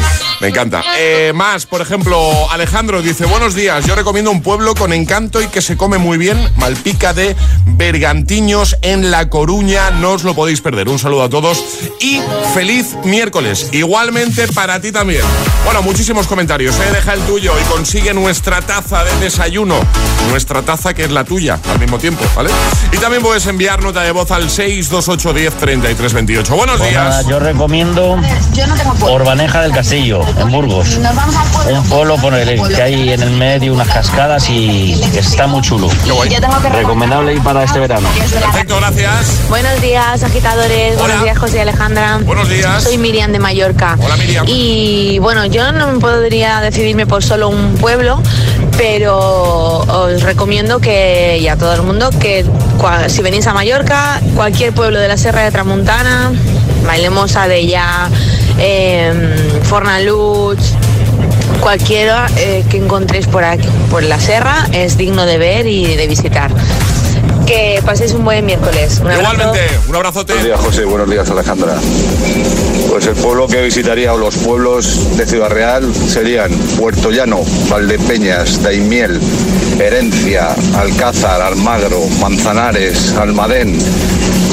me 0.40 0.48
encanta. 0.48 0.82
Eh, 0.98 1.32
más, 1.34 1.66
por 1.66 1.80
ejemplo, 1.80 2.50
Alejandro 2.50 3.02
dice: 3.02 3.24
Buenos 3.26 3.54
días, 3.54 3.84
yo 3.84 3.94
recomiendo 3.94 4.30
un 4.30 4.42
pueblo 4.42 4.74
con 4.74 4.92
encanto 4.92 5.42
y 5.42 5.48
que 5.48 5.62
se 5.62 5.76
come 5.76 5.98
muy 5.98 6.18
bien, 6.18 6.38
Malpica 6.56 7.12
de 7.12 7.36
Bergantiños 7.66 8.76
en 8.82 9.10
La 9.10 9.28
Coruña. 9.28 9.90
No 9.90 10.12
os 10.12 10.24
lo 10.24 10.34
podéis 10.34 10.60
perder. 10.60 10.88
Un 10.88 10.98
saludo 10.98 11.24
a 11.24 11.28
todos 11.28 11.64
y 12.00 12.20
feliz 12.54 12.96
miércoles. 13.04 13.68
Igualmente 13.72 14.46
para 14.48 14.80
ti 14.80 14.92
también. 14.92 15.22
Bueno, 15.64 15.82
muchísimos 15.82 16.26
comentarios. 16.26 16.78
Deja 16.78 17.14
el 17.14 17.20
tuyo 17.22 17.52
y 17.60 17.64
consigue 17.64 18.14
nuestra 18.14 18.60
taza 18.62 19.04
de 19.04 19.16
desayuno. 19.18 19.76
Nuestra 20.30 20.62
taza 20.62 20.94
que 20.94 21.04
es 21.04 21.10
la 21.10 21.24
tuya 21.24 21.58
al 21.70 21.78
mismo 21.78 21.98
tiempo, 21.98 22.24
¿vale? 22.36 22.50
Y 22.92 22.98
también 22.98 23.22
puedes 23.22 23.46
enviar 23.46 23.82
nota 23.82 24.02
de 24.02 24.12
voz 24.12 24.30
al 24.30 24.50
628103328. 24.58 26.56
Buenos 26.56 26.78
Pues 26.78 26.90
días. 26.90 27.26
yo 27.28 27.38
recomiendo. 27.38 28.16
Orbaneja 29.02 29.62
del 29.62 29.70
Castillo, 29.72 30.22
en 30.36 30.50
Burgos. 30.50 30.98
Nos 30.98 31.14
vamos 31.14 31.36
al 31.36 31.46
pueblo. 31.48 31.80
Un 31.80 31.88
pueblo 31.88 32.16
por 32.16 32.34
el 32.34 32.60
que 32.74 32.82
hay 32.82 33.12
en 33.12 33.22
el 33.22 33.30
medio 33.30 33.72
unas 33.72 33.86
cascadas 33.88 34.50
y 34.50 35.00
está 35.14 35.46
muy 35.46 35.62
chulo. 35.62 35.88
Yo 36.04 36.40
tengo 36.40 36.60
que 36.60 36.68
Recomendable 36.70 37.34
ir 37.34 37.42
para 37.42 37.62
este 37.62 37.78
verano. 37.78 38.08
Perfecto, 38.18 38.76
gracias. 38.78 39.42
Buenos 39.48 39.80
días, 39.80 40.22
agitadores. 40.24 40.94
Hola. 40.94 41.02
Buenos 41.02 41.22
días, 41.22 41.38
José 41.38 41.56
y 41.58 41.60
Alejandra. 41.60 42.18
Buenos 42.24 42.48
días. 42.48 42.82
Soy 42.82 42.98
Miriam 42.98 43.30
de 43.30 43.38
Mallorca. 43.38 43.96
Hola, 44.00 44.16
Miriam. 44.16 44.44
Y 44.48 45.20
bueno, 45.20 45.46
yo 45.46 45.70
no 45.70 46.00
podría 46.00 46.60
decidirme 46.60 47.06
por 47.06 47.22
solo 47.22 47.48
un 47.48 47.76
pueblo, 47.76 48.20
pero 48.78 49.18
os 49.18 50.22
recomiendo 50.22 50.78
que, 50.78 51.38
y 51.40 51.48
a 51.48 51.56
todo 51.56 51.74
el 51.74 51.82
mundo, 51.82 52.10
que 52.20 52.46
si 53.08 53.22
venís 53.22 53.46
a 53.48 53.52
Mallorca, 53.52 54.20
cualquier 54.36 54.72
pueblo 54.72 55.00
de 55.00 55.08
la 55.08 55.16
Sierra 55.16 55.42
de 55.42 55.50
Tramuntana, 55.50 56.32
bailemos 56.86 57.34
a 57.34 57.48
Della, 57.48 58.08
eh, 58.56 59.12
Fornaluch, 59.64 60.60
cualquiera 61.60 62.28
que 62.70 62.76
encontréis 62.76 63.26
por 63.26 63.42
aquí, 63.42 63.68
por 63.90 64.04
la 64.04 64.20
Serra, 64.20 64.68
es 64.72 64.96
digno 64.96 65.26
de 65.26 65.38
ver 65.38 65.66
y 65.66 65.96
de 65.96 66.06
visitar. 66.06 66.52
Que 67.48 67.80
paséis 67.82 68.12
un 68.12 68.24
buen 68.24 68.44
miércoles. 68.44 69.00
Un. 69.02 69.10
Igualmente, 69.10 69.60
un 69.88 69.96
abrazote. 69.96 70.34
Buenos 70.34 70.44
días, 70.44 70.60
José. 70.60 70.84
Buenos 70.84 71.08
días, 71.08 71.30
Alejandra. 71.30 71.76
Pues 72.90 73.06
el 73.06 73.14
pueblo 73.14 73.46
que 73.46 73.62
visitaría 73.62 74.12
o 74.12 74.18
los 74.18 74.36
pueblos 74.36 75.16
de 75.16 75.26
Ciudad 75.26 75.48
Real 75.48 75.90
serían 75.94 76.50
Puerto 76.78 77.10
Llano, 77.10 77.40
Valdepeñas, 77.70 78.62
Daimiel, 78.62 79.18
Herencia, 79.78 80.54
Alcázar, 80.76 81.40
Almagro, 81.40 82.06
Manzanares, 82.20 83.14
Almadén, 83.14 83.78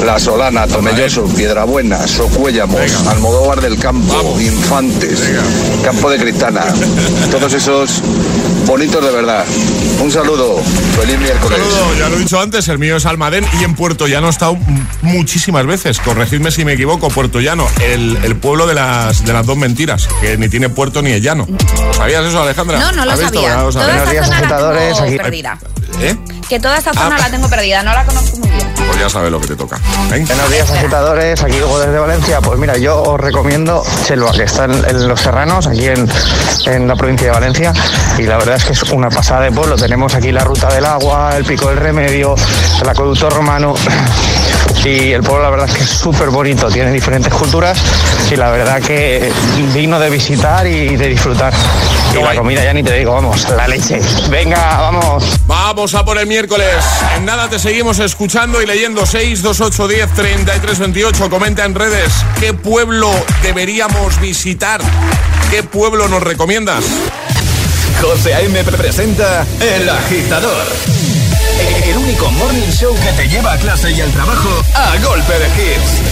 La 0.02 0.18
Solana, 0.18 0.66
Tomelloso, 0.66 1.24
Piedrabuena, 1.24 2.06
Socuéllamos, 2.06 2.80
Venga. 2.80 3.10
Almodóvar 3.10 3.60
del 3.60 3.78
Campo, 3.78 4.14
Vamos. 4.14 4.40
Infantes, 4.40 5.20
Venga. 5.20 5.42
Campo 5.84 6.08
de 6.08 6.18
Cristana. 6.18 6.64
Todos 7.30 7.52
esos 7.52 8.02
bonitos 8.66 9.02
de 9.04 9.10
verdad. 9.10 9.44
Un 10.00 10.10
saludo. 10.12 10.56
Feliz 11.00 11.18
miércoles. 11.18 11.58
Saludo, 11.58 11.94
ya 11.98 12.08
lo 12.08 12.16
he 12.16 12.18
dicho 12.18 12.40
antes, 12.40 12.68
el 12.68 12.78
mío 12.78 12.96
es 12.96 13.06
Almadén 13.06 13.44
y 13.60 13.64
en 13.64 13.74
Puerto 13.74 14.06
Llano 14.06 14.26
he 14.26 14.30
estado 14.30 14.56
muchísimas 15.02 15.66
veces. 15.66 15.98
Corregidme 16.00 16.50
si 16.50 16.64
me 16.64 16.72
equivoco, 16.74 17.08
Puerto 17.08 17.40
Llano, 17.40 17.66
el, 17.80 18.18
el 18.22 18.36
pueblo 18.36 18.66
de 18.66 18.74
las, 18.74 19.24
de 19.24 19.32
las 19.32 19.46
dos 19.46 19.56
mentiras, 19.56 20.08
que 20.20 20.36
ni 20.36 20.48
tiene 20.48 20.68
puerto 20.68 21.00
ni 21.02 21.12
es 21.12 21.22
llano. 21.22 21.46
¿Sabías 21.96 22.24
eso, 22.26 22.42
Alejandra? 22.42 22.78
No, 22.78 22.92
no 22.92 23.04
lo 23.04 23.12
¿Has 23.12 23.20
visto? 23.20 23.34
sabía. 23.34 23.56
Lo 23.56 23.70
Toda 23.70 23.84
sabías. 23.86 23.98
esta 23.98 24.10
días, 24.12 24.26
zona 24.26 24.40
la 24.40 24.46
agitadores, 24.46 24.94
tengo 24.96 25.08
aquí- 25.08 25.16
perdida. 25.16 25.58
¿Eh? 26.00 26.16
Que 26.48 26.60
toda 26.60 26.76
esta 26.78 26.92
zona 26.92 27.16
Ah. 27.16 27.22
la 27.22 27.30
tengo 27.30 27.48
perdida, 27.48 27.82
no 27.82 27.92
la 27.92 28.04
conozco 28.04 28.36
muy 28.38 28.48
bien. 28.50 28.66
Pues 28.86 29.00
ya 29.00 29.08
sabes 29.10 29.30
lo 29.32 29.40
que 29.40 29.48
te 29.48 29.56
toca. 29.56 29.80
Buenos 30.08 30.50
días, 30.50 30.70
agitadores. 30.70 31.42
Aquí 31.42 31.60
Hugo 31.60 31.80
desde 31.80 31.98
Valencia. 31.98 32.40
Pues 32.40 32.58
mira, 32.58 32.76
yo 32.76 33.02
os 33.02 33.20
recomiendo 33.20 33.82
Selva, 33.84 34.30
que 34.32 34.44
está 34.44 34.66
en, 34.66 34.72
en 34.88 35.08
Los 35.08 35.20
Serranos, 35.20 35.66
aquí 35.66 35.86
en, 35.86 36.08
en 36.66 36.86
la 36.86 36.94
provincia 36.94 37.26
de 37.26 37.32
Valencia. 37.32 37.72
Y 38.18 38.22
la 38.22 38.36
verdad 38.36 38.56
es 38.56 38.64
que 38.64 38.72
es 38.74 38.82
una 38.84 39.08
pasada 39.10 39.40
de 39.42 39.52
pueblo. 39.52 39.74
Tenemos 39.76 40.14
aquí 40.14 40.30
la 40.30 40.44
ruta 40.44 40.68
del 40.72 40.84
agua, 40.86 41.36
el 41.36 41.44
pico 41.44 41.68
del 41.68 41.78
remedio, 41.78 42.36
el 42.80 42.88
acueducto 42.88 43.28
romano. 43.30 43.74
Y 44.86 45.12
el 45.12 45.22
pueblo 45.22 45.42
la 45.42 45.50
verdad 45.50 45.68
es 45.68 45.74
que 45.74 45.82
es 45.82 45.90
súper 45.90 46.30
bonito, 46.30 46.68
tiene 46.68 46.92
diferentes 46.92 47.32
culturas 47.32 47.76
y 48.30 48.36
la 48.36 48.50
verdad 48.50 48.80
que 48.80 49.32
digno 49.74 49.98
de 49.98 50.10
visitar 50.10 50.66
y 50.66 50.96
de 50.96 51.08
disfrutar. 51.08 51.52
Y 52.14 52.22
la 52.22 52.34
comida 52.34 52.62
ya 52.62 52.72
ni 52.72 52.82
te 52.82 52.96
digo, 52.96 53.12
vamos, 53.12 53.48
la 53.50 53.66
leche. 53.66 54.00
Venga, 54.30 54.78
vamos. 54.78 55.24
Vamos 55.46 55.94
a 55.94 56.04
por 56.04 56.18
el 56.18 56.26
miércoles. 56.26 56.68
En 57.16 57.24
nada 57.24 57.48
te 57.48 57.58
seguimos 57.58 57.98
escuchando 57.98 58.62
y 58.62 58.66
leyendo 58.66 59.04
628 59.04 59.88
10 59.88 60.14
33 60.14 60.78
28. 60.78 61.30
Comenta 61.30 61.64
en 61.64 61.74
redes 61.74 62.12
qué 62.38 62.54
pueblo 62.54 63.10
deberíamos 63.42 64.20
visitar. 64.20 64.80
¿Qué 65.50 65.62
pueblo 65.62 66.08
nos 66.08 66.22
recomiendas? 66.22 66.84
José 68.00 68.34
A.M. 68.34 68.62
presenta 68.64 69.44
El 69.60 69.88
Agitador. 69.88 71.15
El 71.58 71.96
único 71.96 72.30
morning 72.32 72.70
show 72.70 72.94
que 72.94 73.12
te 73.12 73.28
lleva 73.28 73.52
a 73.52 73.58
clase 73.58 73.90
y 73.90 74.00
al 74.00 74.10
trabajo 74.12 74.48
a 74.74 74.96
golpe 74.98 75.32
de 75.38 75.46
hits. 75.46 76.02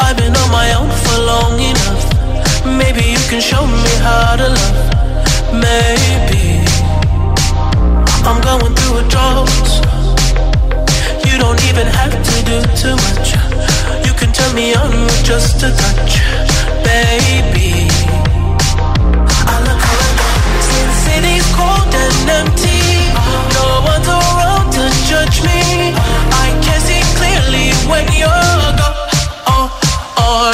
I've 0.00 0.18
been 0.18 0.36
on 0.36 0.50
my 0.50 0.74
own 0.74 0.90
for 0.90 1.18
long 1.24 1.58
enough. 1.58 2.66
Maybe 2.66 3.02
you 3.12 3.18
can 3.30 3.40
show 3.40 3.66
me 3.66 3.88
how 4.02 4.36
to 4.36 4.48
love. 4.50 4.91
Maybe 5.52 6.64
I'm 8.24 8.40
going 8.40 8.74
through 8.74 8.98
a 8.98 9.08
drought. 9.08 9.50
You 11.28 11.36
don't 11.38 11.62
even 11.68 11.86
have 11.86 12.12
to 12.12 12.36
do 12.48 12.56
too 12.80 12.96
much. 12.96 13.36
You 14.06 14.12
can 14.14 14.32
turn 14.32 14.54
me 14.54 14.74
on 14.74 14.90
with 15.04 15.24
just 15.24 15.62
a 15.62 15.70
touch, 15.70 16.12
baby. 16.88 17.88
I 19.44 19.56
look 19.68 19.82
around, 19.92 20.18
since 20.68 20.94
city's 21.04 21.46
cold 21.52 21.92
and 21.92 22.30
empty. 22.40 23.12
No 23.52 23.66
one's 23.84 24.08
around 24.08 24.72
to 24.72 24.84
judge 25.04 25.42
me. 25.44 25.92
I 26.44 26.48
can 26.64 26.80
see 26.80 27.02
clearly 27.20 27.76
when 27.90 28.08
you're 28.16 28.72
gone. 28.80 29.04
Oh, 29.52 29.68
oh, 30.16 30.52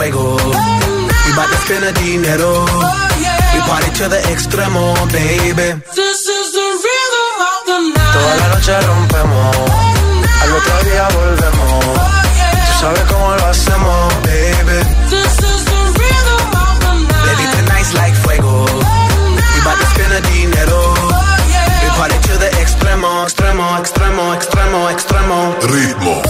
fuego. 0.00 0.36
We 1.24 1.30
bout 1.36 1.48
to 1.52 1.58
spend 1.64 1.84
the 1.84 1.92
dinero. 2.00 2.64
We 3.52 3.60
party 3.68 3.90
to 4.00 4.08
the 4.08 4.20
extremo, 4.32 4.94
baby. 5.12 5.68
This 5.94 6.20
is 6.36 6.46
the 6.56 6.66
rhythm 6.84 7.36
of 7.50 7.60
the 7.68 7.78
night. 7.92 8.12
Toda 8.14 8.32
la 8.40 8.46
noche 8.54 8.74
rompemos, 8.88 9.56
al 10.42 10.50
otro 10.58 10.76
día 10.88 11.04
volvemos. 11.16 11.84
Tú 12.64 12.72
sabes 12.80 13.04
cómo 13.10 13.28
lo 13.36 13.46
hacemos, 13.46 14.14
baby. 14.24 14.78
This 15.12 15.36
is 15.52 15.60
the 15.68 15.80
rhythm 16.00 16.48
of 16.64 16.74
the 16.84 16.92
night. 17.10 17.24
Baby, 17.26 17.44
tonight's 17.56 17.92
like 17.92 18.14
fuego. 18.24 18.64
We 19.52 19.60
bout 19.66 19.76
to 19.80 19.86
spend 19.92 20.12
the 20.16 20.22
dinero. 20.32 20.80
We 21.82 21.88
party 21.98 22.16
to 22.28 22.34
the 22.38 22.50
extremo, 22.62 23.26
extremo, 23.26 23.66
extremo, 23.80 24.24
extremo, 24.34 24.80
extremo. 24.92 25.38
Ritmo. 25.72 26.29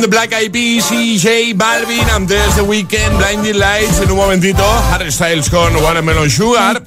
The 0.00 0.06
Black 0.06 0.32
Eyed 0.32 0.52
Peas 0.52 0.90
Balvin 1.56 2.08
antes 2.10 2.54
de 2.54 2.62
Weekend, 2.62 3.16
Blinding 3.16 3.58
Lights. 3.58 4.00
En 4.00 4.10
un 4.10 4.16
momentito, 4.16 4.64
Harry 4.92 5.10
Styles 5.10 5.50
con 5.50 5.74
Watermelon 5.76 6.30
Sugar 6.30 6.82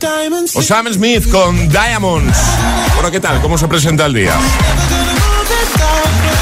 o 0.54 0.62
Sam 0.62 0.88
Smith 0.94 1.30
con 1.30 1.68
Diamonds. 1.70 2.38
Bueno, 2.96 3.12
¿qué 3.12 3.20
tal? 3.20 3.42
¿Cómo 3.42 3.58
se 3.58 3.68
presenta 3.68 4.06
el 4.06 4.14
día? 4.14 4.34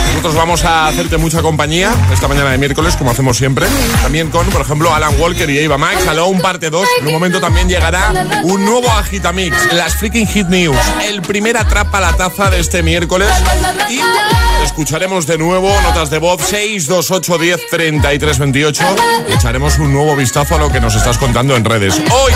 Nosotros 0.09 0.35
vamos 0.35 0.65
a 0.65 0.87
hacerte 0.87 1.17
mucha 1.17 1.41
compañía 1.41 1.91
esta 2.11 2.27
mañana 2.27 2.51
de 2.51 2.57
miércoles, 2.57 2.95
como 2.97 3.11
hacemos 3.11 3.37
siempre. 3.37 3.65
También 4.01 4.29
con, 4.29 4.45
por 4.47 4.61
ejemplo, 4.61 4.93
Alan 4.93 5.19
Walker 5.19 5.49
y 5.49 5.59
Eva 5.59 5.77
Max. 5.77 6.07
Alone 6.07 6.41
parte 6.41 6.69
2. 6.69 6.87
En 6.99 7.07
un 7.07 7.13
momento 7.13 7.39
también 7.39 7.69
llegará 7.69 8.11
un 8.43 8.65
nuevo 8.65 8.91
Agitamix, 8.91 9.73
las 9.73 9.95
Freaking 9.95 10.27
Hit 10.27 10.47
News. 10.47 10.77
El 11.07 11.21
primer 11.21 11.57
atrapa 11.57 11.99
la 11.99 12.13
taza 12.13 12.49
de 12.49 12.59
este 12.59 12.83
miércoles. 12.83 13.29
Y 13.89 14.01
escucharemos 14.63 15.27
de 15.27 15.37
nuevo 15.37 15.69
notas 15.81 16.09
de 16.09 16.19
voz 16.19 16.41
628 16.41 17.37
10 17.37 17.59
33 17.69 18.39
28. 18.39 18.83
Y 19.29 19.33
echaremos 19.33 19.77
un 19.79 19.93
nuevo 19.93 20.15
vistazo 20.15 20.55
a 20.55 20.57
lo 20.57 20.71
que 20.71 20.79
nos 20.79 20.95
estás 20.95 21.17
contando 21.17 21.55
en 21.55 21.65
redes. 21.65 22.01
Hoy 22.11 22.33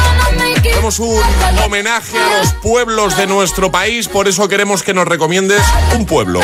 tenemos 0.61 0.99
un 0.99 1.21
homenaje 1.63 2.17
a 2.17 2.39
los 2.39 2.53
pueblos 2.53 3.17
de 3.17 3.27
nuestro 3.27 3.71
país, 3.71 4.07
por 4.07 4.27
eso 4.27 4.47
queremos 4.47 4.83
que 4.83 4.93
nos 4.93 5.07
recomiendes 5.07 5.61
un 5.95 6.05
pueblo. 6.05 6.39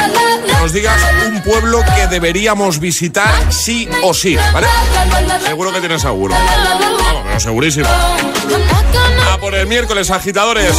Que 0.45 0.53
nos 0.53 0.73
digas 0.73 1.01
un 1.27 1.41
pueblo 1.43 1.83
que 1.95 2.07
deberíamos 2.07 2.79
visitar 2.79 3.51
sí 3.51 3.89
o 4.03 4.13
sí, 4.13 4.37
¿vale? 4.53 4.67
Seguro 5.45 5.71
que 5.71 5.79
tienes 5.79 6.01
seguro. 6.01 6.35
Vamos, 6.35 7.23
pero 7.25 7.39
segurísimo. 7.39 7.87
A 9.33 9.37
por 9.37 9.55
el 9.55 9.67
miércoles, 9.67 10.11
agitadores. 10.11 10.75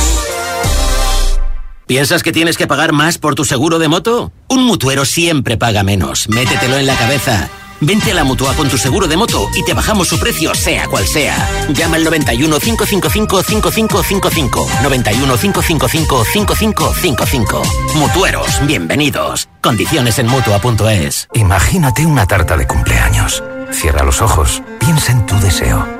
¿Piensas 1.90 2.22
que 2.22 2.30
tienes 2.30 2.56
que 2.56 2.68
pagar 2.68 2.92
más 2.92 3.18
por 3.18 3.34
tu 3.34 3.44
seguro 3.44 3.80
de 3.80 3.88
moto? 3.88 4.30
Un 4.48 4.62
mutuero 4.62 5.04
siempre 5.04 5.56
paga 5.56 5.82
menos. 5.82 6.28
Métetelo 6.28 6.76
en 6.76 6.86
la 6.86 6.94
cabeza. 6.94 7.50
Vente 7.80 8.12
a 8.12 8.14
la 8.14 8.22
mutua 8.22 8.54
con 8.54 8.68
tu 8.68 8.78
seguro 8.78 9.08
de 9.08 9.16
moto 9.16 9.48
y 9.56 9.64
te 9.64 9.74
bajamos 9.74 10.06
su 10.06 10.16
precio, 10.20 10.54
sea 10.54 10.86
cual 10.86 11.04
sea. 11.04 11.66
Llama 11.74 11.96
al 11.96 12.04
91 12.04 12.60
555 12.60 13.42
5555. 13.42 14.68
91 14.84 15.36
555 15.36 16.24
5555. 16.26 17.62
Mutueros, 17.96 18.64
bienvenidos. 18.68 19.48
Condiciones 19.60 20.20
en 20.20 20.28
mutua.es. 20.28 21.26
Imagínate 21.34 22.06
una 22.06 22.24
tarta 22.24 22.56
de 22.56 22.68
cumpleaños. 22.68 23.42
Cierra 23.72 24.04
los 24.04 24.22
ojos, 24.22 24.62
piensa 24.78 25.10
en 25.10 25.26
tu 25.26 25.34
deseo. 25.40 25.99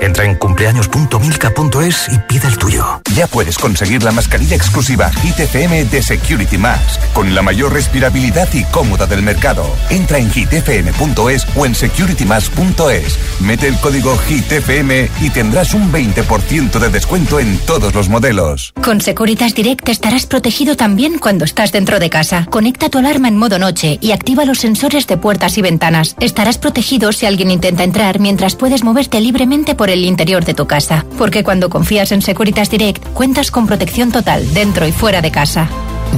Entra 0.00 0.24
en 0.24 0.34
cumpleaños.milka.es 0.36 2.08
y 2.08 2.18
pide 2.28 2.48
el 2.48 2.56
tuyo. 2.56 3.02
Ya 3.14 3.26
puedes 3.26 3.58
conseguir 3.58 4.02
la 4.02 4.12
mascarilla 4.12 4.56
exclusiva 4.56 5.10
HIT-FM 5.10 5.84
de 5.84 6.02
Security 6.02 6.56
Mask, 6.56 7.00
con 7.12 7.34
la 7.34 7.42
mayor 7.42 7.72
respirabilidad 7.72 8.48
y 8.54 8.64
cómoda 8.64 9.06
del 9.06 9.22
mercado. 9.22 9.66
Entra 9.90 10.18
en 10.18 10.30
hitfm.es 10.30 11.46
o 11.54 11.66
en 11.66 11.74
securitymask.es. 11.74 13.18
Mete 13.40 13.68
el 13.68 13.76
código 13.78 14.16
HITFM 14.16 15.10
y 15.20 15.30
tendrás 15.30 15.74
un 15.74 15.92
20% 15.92 16.78
de 16.78 16.88
descuento 16.88 17.38
en 17.38 17.58
todos 17.58 17.94
los 17.94 18.08
modelos. 18.08 18.72
Con 18.82 19.00
Securitas 19.00 19.54
Direct 19.54 19.88
estarás 19.88 20.26
protegido 20.26 20.76
también 20.76 21.18
cuando 21.18 21.44
estás 21.44 21.72
dentro 21.72 22.00
de 22.00 22.08
casa. 22.08 22.46
Conecta 22.48 22.88
tu 22.88 22.98
alarma 22.98 23.28
en 23.28 23.36
modo 23.36 23.58
noche 23.58 23.98
y 24.00 24.12
activa 24.12 24.46
los 24.46 24.60
sensores 24.60 25.06
de 25.06 25.18
puertas 25.18 25.58
y 25.58 25.62
ventanas. 25.62 26.16
Estarás 26.20 26.56
protegido 26.56 27.12
si 27.12 27.26
alguien 27.26 27.50
intenta 27.50 27.84
entrar 27.84 28.18
mientras 28.18 28.56
puedes 28.56 28.82
moverte 28.82 29.20
libremente 29.20 29.74
por 29.74 29.89
el 29.90 30.04
interior 30.04 30.44
de 30.44 30.54
tu 30.54 30.66
casa. 30.66 31.04
Porque 31.18 31.44
cuando 31.44 31.68
confías 31.68 32.12
en 32.12 32.22
Securitas 32.22 32.70
Direct, 32.70 33.04
cuentas 33.12 33.50
con 33.50 33.66
protección 33.66 34.12
total 34.12 34.54
dentro 34.54 34.86
y 34.86 34.92
fuera 34.92 35.20
de 35.22 35.30
casa. 35.30 35.68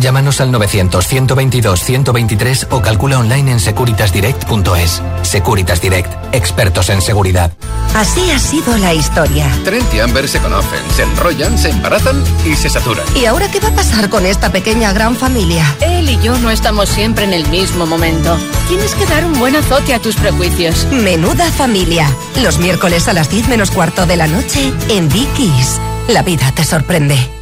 Llámanos 0.01 0.41
al 0.41 0.51
900-122-123 0.53 2.69
o 2.71 2.81
calcula 2.81 3.19
online 3.19 3.51
en 3.53 3.61
securitasdirect.es. 3.61 5.03
Securitas 5.23 5.81
Direct, 5.81 6.13
expertos 6.35 6.89
en 6.91 7.01
seguridad. 7.03 7.53
Así 7.95 8.31
ha 8.31 8.39
sido 8.39 8.79
la 8.79 8.95
historia. 8.95 9.51
Trent 9.65 9.93
y 9.93 9.99
Amber 10.01 10.27
se 10.27 10.41
conocen, 10.41 10.81
se 10.97 11.03
enrollan, 11.03 11.59
se 11.59 11.69
embarazan 11.71 12.25
y 12.47 12.57
se 12.57 12.71
saturan. 12.71 13.05
¿Y 13.15 13.27
ahora 13.27 13.51
qué 13.51 13.61
va 13.61 13.69
a 13.69 13.75
pasar 13.75 14.09
con 14.09 14.25
esta 14.25 14.51
pequeña 14.51 14.95
gran 14.95 15.15
familia? 15.15 15.67
Él 15.81 16.09
y 16.09 16.19
yo 16.21 16.39
no 16.39 16.51
estamos 16.51 16.89
siempre 16.89 17.25
en 17.25 17.35
el 17.35 17.47
mismo 17.49 17.85
momento. 17.85 18.39
Tienes 18.69 18.95
que 18.95 19.05
dar 19.07 19.27
un 19.27 19.39
buen 19.39 19.57
azote 19.57 19.93
a 19.95 19.99
tus 19.99 20.17
prejuicios. 20.17 20.87
Menuda 20.91 21.53
familia. 21.53 22.09
Los 22.43 22.59
miércoles 22.59 23.09
a 23.09 23.13
las 23.13 23.29
10 23.29 23.49
menos 23.49 23.71
cuarto 23.71 24.07
de 24.07 24.17
la 24.17 24.27
noche 24.27 24.73
en 24.89 25.11
Vicky's. 25.11 25.79
La 26.09 26.23
vida 26.23 26.51
te 26.55 26.65
sorprende. 26.65 27.42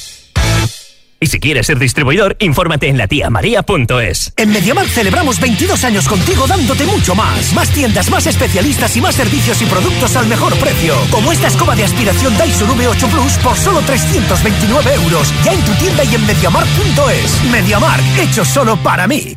Y 1.23 1.27
si 1.27 1.39
quieres 1.39 1.67
ser 1.67 1.77
distribuidor, 1.77 2.35
infórmate 2.39 2.87
en 2.87 2.97
latiamaria.es. 2.97 4.33
En 4.37 4.49
MediaMarkt 4.49 4.89
celebramos 4.89 5.39
22 5.39 5.83
años 5.83 6.07
contigo 6.07 6.47
dándote 6.47 6.83
mucho 6.87 7.13
más. 7.13 7.53
Más 7.53 7.69
tiendas, 7.69 8.09
más 8.09 8.25
especialistas 8.25 8.97
y 8.97 9.01
más 9.01 9.13
servicios 9.13 9.61
y 9.61 9.65
productos 9.65 10.15
al 10.15 10.25
mejor 10.25 10.57
precio. 10.57 10.95
Como 11.11 11.31
esta 11.31 11.45
escoba 11.47 11.75
de 11.75 11.83
aspiración 11.83 12.35
Dyson 12.39 12.69
V8 12.71 13.07
Plus 13.11 13.33
por 13.43 13.55
solo 13.55 13.81
329 13.81 14.95
euros. 14.95 15.31
Ya 15.45 15.53
en 15.53 15.61
tu 15.61 15.71
tienda 15.73 16.03
y 16.03 16.15
en 16.15 16.25
MediaMarkt.es. 16.25 17.43
MediaMarkt, 17.51 18.19
hecho 18.19 18.43
solo 18.43 18.75
para 18.77 19.05
mí. 19.07 19.35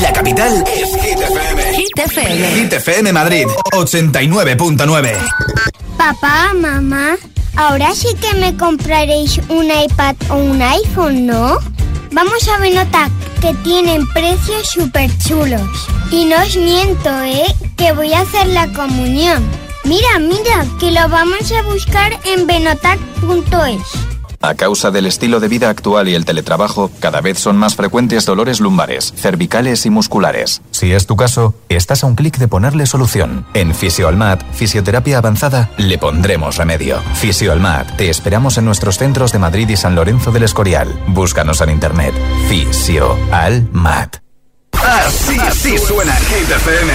La 0.00 0.12
capital 0.12 0.64
es 0.72 0.88
Hit 1.02 1.18
FM. 1.18 1.74
Hit 1.74 1.98
FM. 1.98 2.50
Hit 2.54 2.72
FM 2.74 3.12
Madrid, 3.12 3.46
89.9. 3.72 5.16
Papá, 5.96 6.52
mamá, 6.54 7.16
ahora 7.58 7.92
sí 7.94 8.08
que 8.20 8.34
me 8.38 8.56
compraréis 8.56 9.40
un 9.48 9.66
iPad 9.66 10.14
o 10.30 10.36
un 10.36 10.62
iPhone, 10.62 11.26
¿no? 11.26 11.58
Vamos 12.12 12.48
a 12.48 12.58
Benotac, 12.58 13.10
que 13.40 13.52
tienen 13.64 14.06
precios 14.12 14.68
súper 14.68 15.10
chulos. 15.18 15.68
Y 16.10 16.24
no 16.24 16.36
os 16.40 16.56
miento, 16.56 17.10
¿eh? 17.24 17.54
Que 17.76 17.92
voy 17.92 18.14
a 18.14 18.20
hacer 18.20 18.46
la 18.46 18.72
comunión. 18.72 19.44
Mira, 19.84 20.18
mira, 20.20 20.64
que 20.78 20.92
lo 20.92 21.08
vamos 21.08 21.50
a 21.52 21.62
buscar 21.62 22.18
en 22.24 22.46
benotac.es. 22.46 24.17
A 24.40 24.54
causa 24.54 24.92
del 24.92 25.06
estilo 25.06 25.40
de 25.40 25.48
vida 25.48 25.68
actual 25.68 26.08
y 26.08 26.14
el 26.14 26.24
teletrabajo, 26.24 26.90
cada 27.00 27.20
vez 27.20 27.38
son 27.38 27.56
más 27.56 27.74
frecuentes 27.74 28.24
dolores 28.24 28.60
lumbares, 28.60 29.12
cervicales 29.16 29.84
y 29.84 29.90
musculares. 29.90 30.62
Si 30.70 30.92
es 30.92 31.06
tu 31.06 31.16
caso, 31.16 31.54
estás 31.68 32.04
a 32.04 32.06
un 32.06 32.14
clic 32.14 32.38
de 32.38 32.46
ponerle 32.46 32.86
solución. 32.86 33.46
En 33.54 33.74
Fisioalmat, 33.74 34.42
Fisioterapia 34.52 35.18
Avanzada, 35.18 35.70
le 35.76 35.98
pondremos 35.98 36.56
remedio. 36.56 37.00
Fisioalmat, 37.14 37.96
te 37.96 38.10
esperamos 38.10 38.58
en 38.58 38.64
nuestros 38.64 38.96
centros 38.98 39.32
de 39.32 39.40
Madrid 39.40 39.68
y 39.70 39.76
San 39.76 39.96
Lorenzo 39.96 40.30
del 40.30 40.44
Escorial. 40.44 40.88
Búscanos 41.08 41.60
en 41.60 41.70
internet. 41.70 42.14
Fisioalmat. 42.48 44.18
Así, 44.72 45.38
así 45.40 45.78
suena 45.78 46.14
Hit 46.14 46.48
FM. 46.48 46.92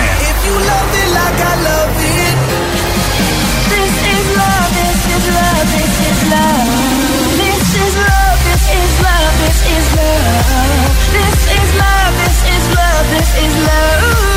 is 9.70 9.96
love, 9.96 10.94
this 11.12 11.48
is 11.52 11.76
love, 11.76 12.14
this 12.24 12.40
is 12.56 12.76
love, 12.76 13.10
this 13.12 13.38
is 13.38 13.68
love. 13.68 14.33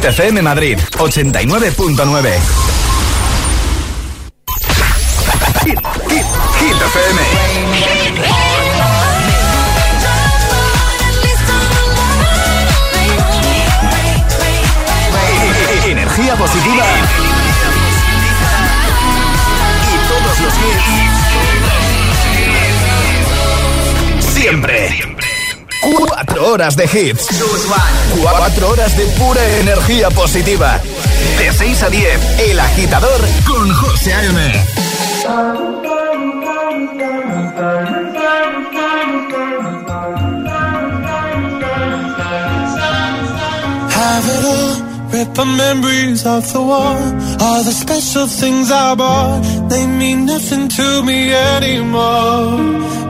Hit 0.00 0.14
FM 0.14 0.42
Madrid, 0.42 0.78
89.9. 0.96 2.79
horas 26.50 26.76
de 26.76 26.84
hits. 26.84 27.28
Cuatro 28.20 28.70
horas 28.70 28.96
de 28.96 29.04
pura 29.18 29.40
energía 29.58 30.10
positiva. 30.10 30.80
De 31.38 31.52
6 31.52 31.82
a 31.82 31.88
10, 31.88 32.40
El 32.40 32.58
Agitador 32.58 33.20
con 33.46 33.72
José 33.72 34.12
A.M. 34.12 34.64
Have 43.92 44.24
it 44.26 44.44
all, 44.44 44.74
rip 45.12 45.34
the 45.34 45.44
memories 45.44 46.26
of 46.26 46.52
the 46.52 46.60
war. 46.60 46.96
All 47.40 47.62
the 47.62 47.72
special 47.72 48.26
things 48.26 48.70
I 48.72 48.94
bought, 48.96 49.68
they 49.68 49.86
mean 49.86 50.26
nothing 50.26 50.68
to 50.68 51.02
me 51.04 51.32
anymore. 51.32 53.09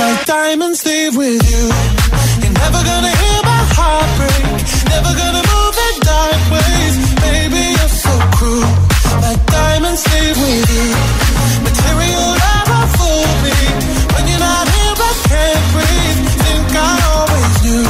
My 0.00 0.22
diamonds 0.24 0.80
leave 0.86 1.14
with 1.14 1.42
you. 1.52 1.64
You're 2.40 2.56
never 2.64 2.80
gonna 2.90 3.14
hear 3.22 3.40
my 3.52 3.62
heart 3.76 4.08
break. 4.16 4.44
Never 4.88 5.12
gonna 5.20 5.44
move 5.52 5.76
in 5.88 5.94
dark 6.08 6.42
ways. 6.54 6.94
Baby, 7.20 7.62
you're 7.76 7.94
so 8.04 8.14
cruel. 8.36 8.72
My 9.20 9.36
diamonds 9.56 10.02
leave 10.12 10.38
with 10.40 10.68
you. 10.76 10.88
Material 11.68 12.28
never 12.48 12.80
fooled 12.96 13.38
me. 13.44 13.58
When 14.14 14.24
you're 14.24 14.44
not 14.48 14.66
here, 14.72 14.96
I 15.10 15.12
can't 15.28 15.66
breathe. 15.74 16.20
Think 16.44 16.68
I 16.88 16.94
always 17.12 17.54
knew. 17.64 17.84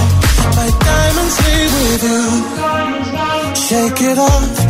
My 0.59 0.69
diamonds 0.91 1.37
leave 1.47 1.73
with 1.79 2.03
you. 2.11 2.23
Shake 3.55 4.01
it 4.11 4.19
off. 4.19 4.70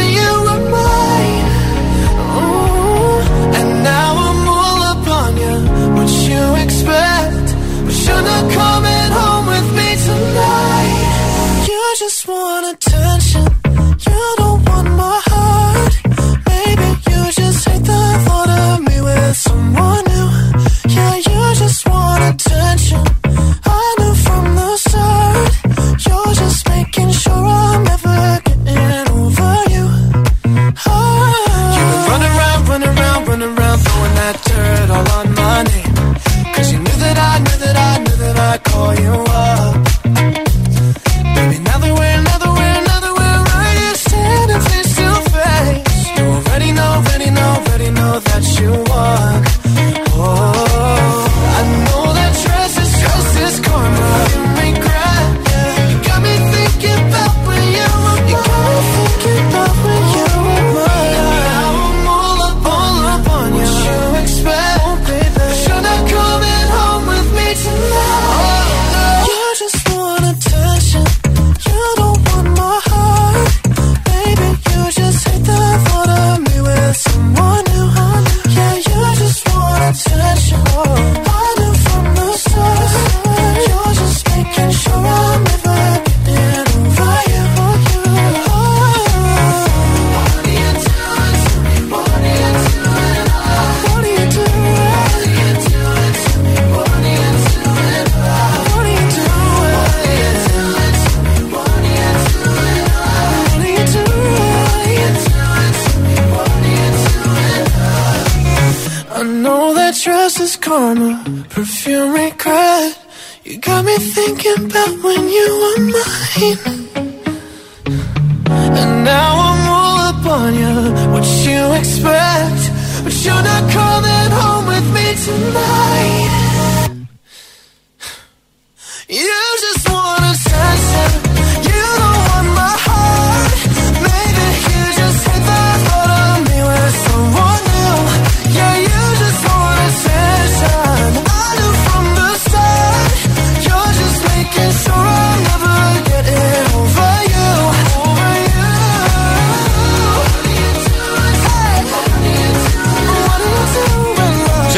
What 121.11 121.25
you 121.45 121.73
expect? 121.73 122.61
But 123.03 123.13
you're 123.25 123.43
not 123.51 123.63
coming 123.71 124.31
home 124.31 124.65
with 124.67 124.87
me 124.95 125.07
tonight. 125.25 126.20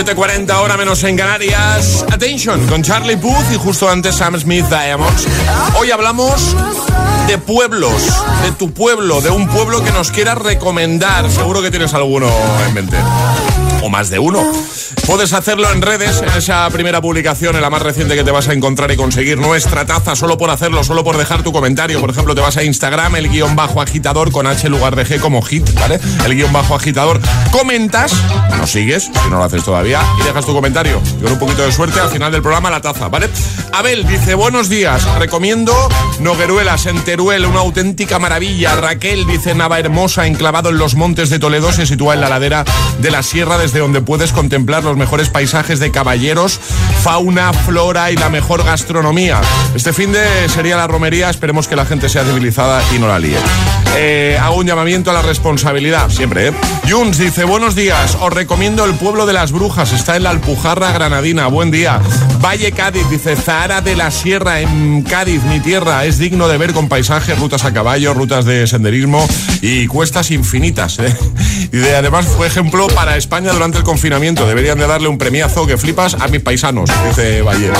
7.40 0.05 0.51
hora 0.59 0.75
menos 0.75 1.01
en 1.05 1.15
Canarias. 1.15 2.03
Attention, 2.11 2.67
con 2.67 2.83
Charlie 2.83 3.15
Puth 3.15 3.53
y 3.53 3.57
justo 3.57 3.89
antes 3.89 4.15
Sam 4.15 4.37
Smith 4.37 4.65
Diamonds. 4.65 5.25
Hoy 5.79 5.91
hablamos 5.91 6.57
de 7.27 7.37
pueblos, 7.37 8.11
de 8.43 8.51
tu 8.51 8.73
pueblo, 8.73 9.21
de 9.21 9.29
un 9.29 9.47
pueblo 9.47 9.81
que 9.81 9.91
nos 9.91 10.11
quieras 10.11 10.39
recomendar. 10.39 11.31
Seguro 11.31 11.61
que 11.61 11.71
tienes 11.71 11.93
alguno 11.93 12.29
en 12.67 12.73
mente. 12.73 12.97
O 13.85 13.89
más 13.89 14.09
de 14.09 14.17
uno. 14.17 14.41
Puedes 15.05 15.33
hacerlo 15.33 15.69
en 15.69 15.81
redes, 15.81 16.21
en 16.21 16.29
esa 16.29 16.69
primera 16.69 17.01
publicación, 17.01 17.57
en 17.57 17.61
la 17.61 17.69
más 17.69 17.81
reciente 17.81 18.15
que 18.15 18.23
te 18.23 18.31
vas 18.31 18.47
a 18.47 18.53
encontrar 18.53 18.89
y 18.91 18.95
conseguir 18.95 19.37
nuestra 19.37 19.85
taza 19.85 20.15
solo 20.15 20.37
por 20.37 20.49
hacerlo, 20.49 20.85
solo 20.85 21.03
por 21.03 21.17
dejar 21.17 21.43
tu 21.43 21.51
comentario. 21.51 21.99
Por 21.99 22.09
ejemplo, 22.09 22.33
te 22.33 22.39
vas 22.39 22.55
a 22.55 22.63
Instagram, 22.63 23.17
el 23.17 23.27
guion 23.27 23.57
bajo 23.57 23.81
agitador 23.81 24.31
con 24.31 24.47
H 24.47 24.69
lugar 24.69 24.95
de 24.95 25.05
G 25.05 25.19
como 25.19 25.41
hit, 25.41 25.69
¿vale? 25.77 25.99
El 26.25 26.33
guion 26.33 26.53
bajo 26.53 26.75
agitador. 26.75 27.19
Comentas, 27.51 28.13
nos 28.57 28.71
sigues, 28.71 29.11
si 29.13 29.29
no 29.29 29.37
lo 29.37 29.43
haces 29.43 29.65
todavía, 29.65 30.01
y 30.21 30.23
dejas 30.23 30.45
tu 30.45 30.53
comentario. 30.53 31.01
Con 31.21 31.33
un 31.33 31.39
poquito 31.39 31.63
de 31.63 31.73
suerte, 31.73 31.99
al 31.99 32.09
final 32.09 32.31
del 32.31 32.41
programa, 32.41 32.69
la 32.69 32.79
taza, 32.79 33.09
¿vale? 33.09 33.29
Abel 33.73 34.07
dice, 34.07 34.35
buenos 34.35 34.69
días, 34.69 35.03
recomiendo 35.19 35.75
Nogueruelas 36.21 36.85
en 36.85 37.03
Teruel, 37.03 37.45
una 37.45 37.59
auténtica 37.59 38.17
maravilla. 38.17 38.77
Raquel 38.77 39.27
dice, 39.27 39.53
Nava 39.53 39.79
Hermosa, 39.79 40.25
enclavado 40.25 40.69
en 40.69 40.77
los 40.77 40.95
montes 40.95 41.29
de 41.29 41.39
Toledo, 41.39 41.73
se 41.73 41.85
sitúa 41.85 42.13
en 42.13 42.21
la 42.21 42.29
ladera 42.29 42.63
de 42.99 43.11
la 43.11 43.21
sierra 43.23 43.57
desde 43.57 43.72
donde 43.79 44.01
puedes 44.01 44.31
contemplar 44.31 44.83
los 44.83 44.97
mejores 44.97 45.29
paisajes 45.29 45.79
de 45.79 45.91
caballeros, 45.91 46.59
fauna, 47.01 47.53
flora 47.53 48.11
y 48.11 48.15
la 48.15 48.29
mejor 48.29 48.63
gastronomía. 48.63 49.41
Este 49.75 49.93
fin 49.93 50.11
de 50.11 50.49
sería 50.49 50.77
la 50.77 50.87
romería, 50.87 51.29
esperemos 51.29 51.67
que 51.67 51.75
la 51.75 51.85
gente 51.85 52.09
sea 52.09 52.23
civilizada 52.23 52.81
y 52.95 52.99
no 52.99 53.07
la 53.07 53.19
líe. 53.19 53.37
Eh, 53.95 54.37
hago 54.41 54.57
un 54.57 54.65
llamamiento 54.65 55.11
a 55.11 55.13
la 55.13 55.21
responsabilidad, 55.21 56.09
siempre, 56.09 56.47
¿eh? 56.47 56.53
Juns 56.89 57.17
dice, 57.17 57.43
buenos 57.43 57.75
días, 57.75 58.17
os 58.19 58.33
recomiendo 58.33 58.85
el 58.85 58.95
pueblo 58.95 59.25
de 59.25 59.33
las 59.33 59.51
brujas, 59.51 59.93
está 59.93 60.15
en 60.15 60.23
la 60.23 60.31
Alpujarra 60.31 60.91
Granadina, 60.91 61.47
buen 61.47 61.69
día. 61.69 62.01
Valle 62.43 62.71
Cádiz, 62.71 63.07
dice, 63.09 63.35
Zahara 63.35 63.81
de 63.81 63.95
la 63.95 64.11
Sierra, 64.11 64.61
en 64.61 65.03
Cádiz, 65.03 65.43
mi 65.43 65.59
tierra, 65.59 66.05
es 66.05 66.17
digno 66.17 66.47
de 66.47 66.57
ver 66.57 66.73
con 66.73 66.89
paisajes, 66.89 67.37
rutas 67.39 67.65
a 67.65 67.73
caballo, 67.73 68.13
rutas 68.13 68.45
de 68.45 68.67
senderismo 68.67 69.25
y 69.61 69.87
cuestas 69.87 70.31
infinitas. 70.31 70.99
¿eh? 70.99 71.15
Y 71.71 71.77
de, 71.77 71.95
además 71.95 72.27
fue 72.27 72.45
ejemplo 72.45 72.85
para 72.87 73.17
España 73.17 73.51
durante 73.51 73.62
el 73.71 73.83
confinamiento, 73.83 74.45
deberían 74.45 74.77
de 74.77 74.85
darle 74.85 75.07
un 75.07 75.17
premiazo 75.17 75.65
que 75.65 75.77
flipas 75.77 76.15
a 76.15 76.27
mis 76.27 76.41
paisanos, 76.41 76.89
dice 77.07 77.41
Valle. 77.41 77.71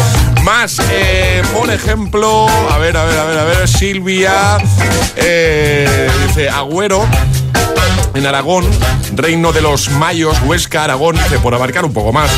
Más, 0.43 0.79
eh, 0.89 1.41
por 1.53 1.69
ejemplo, 1.69 2.47
a 2.47 2.77
ver, 2.77 2.95
a 2.95 3.03
ver, 3.03 3.19
a 3.19 3.25
ver, 3.25 3.37
a 3.37 3.43
ver, 3.43 3.67
Silvia, 3.67 4.57
eh, 5.17 6.09
dice, 6.25 6.49
Agüero, 6.49 7.05
en 8.13 8.25
Aragón, 8.25 8.65
reino 9.15 9.51
de 9.51 9.61
los 9.61 9.89
mayos, 9.91 10.41
Huesca, 10.41 10.83
Aragón, 10.83 11.15
dice, 11.15 11.39
por 11.39 11.53
abarcar 11.53 11.85
un 11.85 11.93
poco 11.93 12.13
más. 12.13 12.31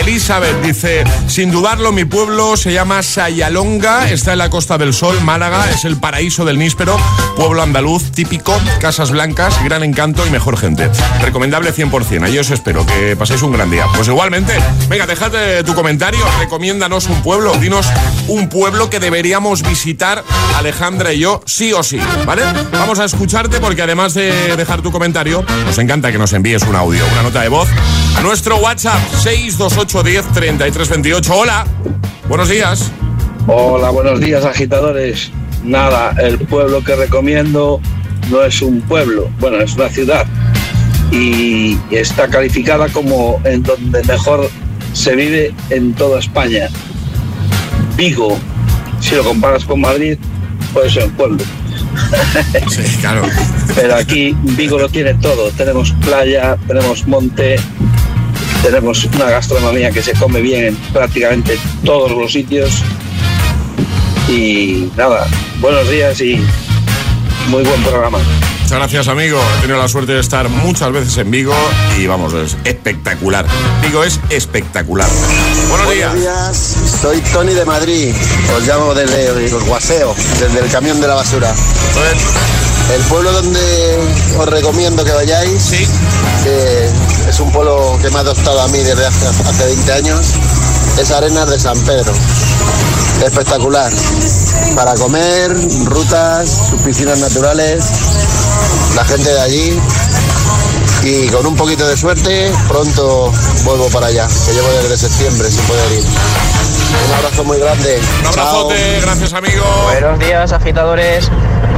Elizabeth 0.00 0.62
dice, 0.62 1.04
sin 1.26 1.50
dudarlo, 1.50 1.92
mi 1.92 2.04
pueblo 2.04 2.56
se 2.56 2.72
llama 2.72 3.02
Sayalonga, 3.02 4.10
está 4.10 4.32
en 4.32 4.38
la 4.38 4.50
Costa 4.50 4.78
del 4.78 4.94
Sol, 4.94 5.20
Málaga, 5.22 5.70
es 5.70 5.84
el 5.84 5.98
paraíso 5.98 6.44
del 6.44 6.58
níspero, 6.58 6.96
pueblo 7.36 7.62
andaluz 7.62 8.10
típico, 8.12 8.58
casas 8.80 9.10
blancas, 9.10 9.62
gran 9.64 9.82
encanto 9.82 10.26
y 10.26 10.30
mejor 10.30 10.56
gente. 10.56 10.90
Recomendable 11.20 11.74
100%, 11.74 12.24
ahí 12.24 12.38
os 12.38 12.50
espero, 12.50 12.86
que 12.86 13.16
paséis 13.16 13.42
un 13.42 13.52
gran 13.52 13.70
día. 13.70 13.86
Pues 13.94 14.08
igualmente, 14.08 14.52
venga, 14.88 15.06
dejad 15.06 15.32
eh, 15.34 15.62
tu 15.64 15.74
comentario, 15.74 16.24
recomiéndanos 16.38 17.06
un 17.06 17.22
pueblo, 17.22 17.54
dinos 17.56 17.86
un 18.28 18.48
pueblo 18.48 18.90
que 18.90 19.00
deberíamos 19.00 19.62
visitar, 19.62 20.24
Alejandra 20.56 21.12
y 21.12 21.20
yo, 21.20 21.42
sí 21.46 21.72
o 21.72 21.82
sí, 21.82 21.98
¿vale? 22.24 22.42
Vamos 22.72 22.98
a 23.00 23.04
escucharte 23.04 23.60
porque 23.60 23.82
además 23.82 24.14
de 24.14 24.56
dejar 24.56 24.82
tu 24.82 24.90
comentario, 24.90 25.19
nos 25.22 25.76
encanta 25.76 26.10
que 26.10 26.16
nos 26.16 26.32
envíes 26.32 26.62
un 26.62 26.74
audio, 26.74 27.04
una 27.12 27.22
nota 27.24 27.42
de 27.42 27.50
voz 27.50 27.68
a 28.16 28.22
nuestro 28.22 28.56
WhatsApp 28.56 28.98
62810 29.22 30.32
3328. 30.32 31.34
Hola, 31.34 31.66
buenos 32.26 32.48
días. 32.48 32.90
Hola, 33.46 33.90
buenos 33.90 34.18
días 34.18 34.46
agitadores. 34.46 35.30
Nada, 35.62 36.14
el 36.22 36.38
pueblo 36.38 36.82
que 36.82 36.96
recomiendo 36.96 37.82
no 38.30 38.42
es 38.42 38.62
un 38.62 38.80
pueblo, 38.80 39.28
bueno, 39.40 39.58
es 39.58 39.74
una 39.74 39.90
ciudad 39.90 40.26
y 41.12 41.76
está 41.90 42.28
calificada 42.28 42.88
como 42.88 43.42
en 43.44 43.62
donde 43.62 44.02
mejor 44.04 44.48
se 44.94 45.16
vive 45.16 45.52
en 45.68 45.92
toda 45.92 46.20
España. 46.20 46.70
Vigo, 47.94 48.38
si 49.00 49.16
lo 49.16 49.24
comparas 49.24 49.66
con 49.66 49.82
Madrid, 49.82 50.16
puede 50.72 50.88
ser 50.88 51.04
un 51.04 51.10
pueblo. 51.10 51.44
Sí, 52.70 52.82
claro. 53.00 53.22
Pero 53.74 53.96
aquí 53.96 54.34
Vigo 54.42 54.78
lo 54.78 54.88
tiene 54.88 55.14
todo. 55.14 55.50
Tenemos 55.50 55.92
playa, 56.04 56.56
tenemos 56.66 57.06
monte, 57.06 57.56
tenemos 58.62 59.04
una 59.04 59.30
gastronomía 59.30 59.90
que 59.90 60.02
se 60.02 60.12
come 60.14 60.40
bien 60.40 60.64
en 60.66 60.76
prácticamente 60.92 61.58
todos 61.84 62.10
los 62.12 62.32
sitios. 62.32 62.82
Y 64.28 64.90
nada, 64.96 65.26
buenos 65.60 65.88
días 65.90 66.20
y 66.20 66.40
muy 67.48 67.64
buen 67.64 67.82
programa. 67.82 68.18
Muchas 68.70 68.82
gracias, 68.82 69.08
amigo. 69.08 69.40
He 69.58 69.60
tenido 69.62 69.78
la 69.78 69.88
suerte 69.88 70.12
de 70.12 70.20
estar 70.20 70.48
muchas 70.48 70.92
veces 70.92 71.16
en 71.16 71.28
Vigo 71.28 71.52
y 71.98 72.06
vamos, 72.06 72.32
es 72.34 72.56
espectacular. 72.62 73.44
Vigo 73.82 74.04
es 74.04 74.20
espectacular. 74.30 75.08
Buenos 75.68 75.90
días. 75.92 76.14
días, 76.14 76.76
soy 77.02 77.20
Tony 77.32 77.52
de 77.52 77.64
Madrid. 77.64 78.14
Os 78.56 78.64
llamo 78.64 78.94
desde 78.94 79.50
los 79.50 79.64
Guaseo, 79.64 80.14
desde 80.38 80.60
el 80.60 80.70
camión 80.70 81.00
de 81.00 81.08
la 81.08 81.14
basura. 81.14 81.52
El 82.94 83.02
pueblo 83.06 83.32
donde 83.32 83.98
os 84.38 84.48
recomiendo 84.48 85.04
que 85.04 85.14
vayáis, 85.14 85.70
que 86.44 86.90
es 87.28 87.40
un 87.40 87.50
pueblo 87.50 87.98
que 88.00 88.08
me 88.10 88.18
ha 88.18 88.20
adoptado 88.20 88.60
a 88.60 88.68
mí 88.68 88.78
desde 88.78 89.04
hace, 89.04 89.26
hace 89.26 89.64
20 89.64 89.92
años, 89.94 90.34
es 90.96 91.10
Arenas 91.10 91.50
de 91.50 91.58
San 91.58 91.80
Pedro. 91.80 92.12
Espectacular. 93.24 93.92
Para 94.76 94.94
comer, 94.94 95.54
rutas, 95.86 96.68
sus 96.70 96.80
piscinas 96.82 97.18
naturales, 97.18 97.84
la 98.94 99.04
gente 99.04 99.28
de 99.30 99.40
allí. 99.40 99.80
Y 101.02 101.28
con 101.28 101.46
un 101.46 101.56
poquito 101.56 101.86
de 101.86 101.96
suerte, 101.96 102.52
pronto 102.68 103.32
vuelvo 103.64 103.88
para 103.88 104.08
allá, 104.08 104.28
que 104.46 104.52
llevo 104.52 104.68
desde 104.82 105.08
septiembre 105.08 105.50
sin 105.50 105.62
poder 105.62 105.92
ir. 105.92 106.04
Un 106.04 107.14
abrazo 107.14 107.44
muy 107.44 107.58
grande. 107.58 108.00
Un 108.20 108.26
abrazote, 108.26 109.00
gracias, 109.00 109.32
amigo. 109.32 109.64
Buenos 109.84 110.18
días, 110.18 110.52
agitadores. 110.52 111.30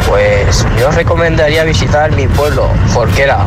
Pues 0.08 0.66
yo 0.78 0.88
os 0.88 0.94
recomendaría 0.94 1.62
visitar 1.64 2.10
mi 2.12 2.26
pueblo, 2.26 2.68
Forquera, 2.88 3.46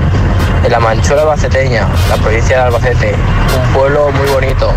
en 0.63 0.71
la 0.71 0.79
Manchuela 0.79 1.23
Albaceteña, 1.23 1.87
la 2.09 2.15
provincia 2.15 2.57
de 2.57 2.63
Albacete. 2.63 3.13
Un 3.13 3.73
pueblo 3.73 4.11
muy 4.11 4.27
bonito. 4.27 4.71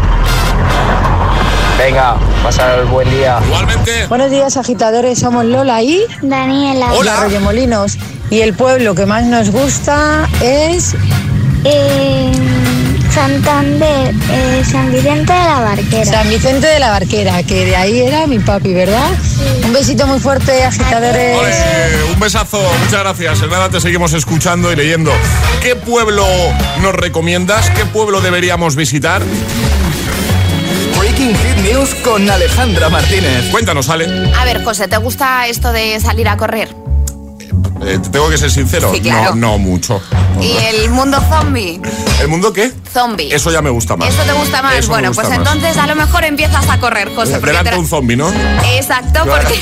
Venga, 1.78 2.16
pasar 2.42 2.80
el 2.80 2.86
buen 2.86 3.08
día. 3.08 3.38
Igualmente. 3.46 4.06
Buenos 4.08 4.30
días, 4.30 4.56
agitadores. 4.56 5.20
Somos 5.20 5.44
Lola 5.44 5.80
y 5.80 6.04
Daniela. 6.22 6.90
de 6.90 7.08
Arroyomolinos. 7.08 7.96
Y 8.30 8.40
el 8.40 8.54
pueblo 8.54 8.94
que 8.94 9.06
más 9.06 9.24
nos 9.24 9.50
gusta 9.50 10.28
es 10.42 10.94
Eh, 11.64 12.30
Santander, 13.12 14.14
eh, 14.30 14.62
San 14.70 14.92
Vicente 14.92 15.32
de 15.32 15.38
la 15.38 15.60
Barquera. 15.60 16.04
San 16.04 16.28
Vicente 16.28 16.66
de 16.68 16.78
la 16.78 16.90
Barquera, 16.90 17.42
que 17.42 17.64
de 17.66 17.74
ahí 17.74 18.00
era 18.00 18.26
mi 18.28 18.38
papi, 18.38 18.72
¿verdad? 18.72 19.10
Un 19.64 19.72
besito 19.72 20.06
muy 20.06 20.20
fuerte, 20.20 20.62
agitadores. 20.62 21.36
Un 22.14 22.20
besazo, 22.20 22.60
muchas 22.84 23.00
gracias. 23.00 23.42
En 23.42 23.50
nada 23.50 23.68
te 23.70 23.80
seguimos 23.80 24.12
escuchando 24.12 24.72
y 24.72 24.76
leyendo. 24.76 25.10
¿Qué 25.60 25.74
pueblo 25.74 26.24
nos 26.80 26.94
recomiendas? 26.94 27.70
¿Qué 27.70 27.84
pueblo 27.86 28.20
deberíamos 28.20 28.76
visitar? 28.76 29.20
Breaking 30.96 31.34
Hit 31.34 31.72
News 31.72 31.94
con 32.04 32.30
Alejandra 32.30 32.88
Martínez. 32.88 33.50
Cuéntanos, 33.50 33.88
Ale. 33.88 34.06
A 34.38 34.44
ver, 34.44 34.62
José, 34.62 34.86
¿te 34.86 34.96
gusta 34.98 35.48
esto 35.48 35.72
de 35.72 35.98
salir 35.98 36.28
a 36.28 36.36
correr? 36.36 36.68
Eh, 37.84 37.98
te 38.02 38.08
tengo 38.10 38.28
que 38.28 38.36
ser 38.38 38.50
sincero. 38.50 38.90
Sí, 38.92 39.00
claro. 39.00 39.34
No, 39.34 39.52
no 39.52 39.58
mucho. 39.58 40.00
¿Y 40.40 40.56
el 40.56 40.90
mundo 40.90 41.20
zombie? 41.28 41.80
¿El 42.20 42.28
mundo 42.28 42.52
qué? 42.52 42.72
Zombie. 42.92 43.32
Eso 43.32 43.50
ya 43.50 43.62
me 43.62 43.70
gusta 43.70 43.96
más. 43.96 44.08
¿Eso 44.08 44.22
te 44.24 44.32
gusta 44.32 44.62
más? 44.62 44.74
Eso 44.76 44.88
bueno, 44.88 45.08
gusta 45.08 45.22
pues 45.22 45.38
más. 45.38 45.46
entonces 45.52 45.76
a 45.76 45.86
lo 45.86 45.94
mejor 45.94 46.24
empiezas 46.24 46.68
a 46.68 46.78
correr, 46.78 47.14
José. 47.14 47.38
Delante 47.38 47.70
tra- 47.72 47.78
un 47.78 47.86
zombie, 47.86 48.16
¿no? 48.16 48.30
Exacto, 48.76 49.20
porque 49.24 49.60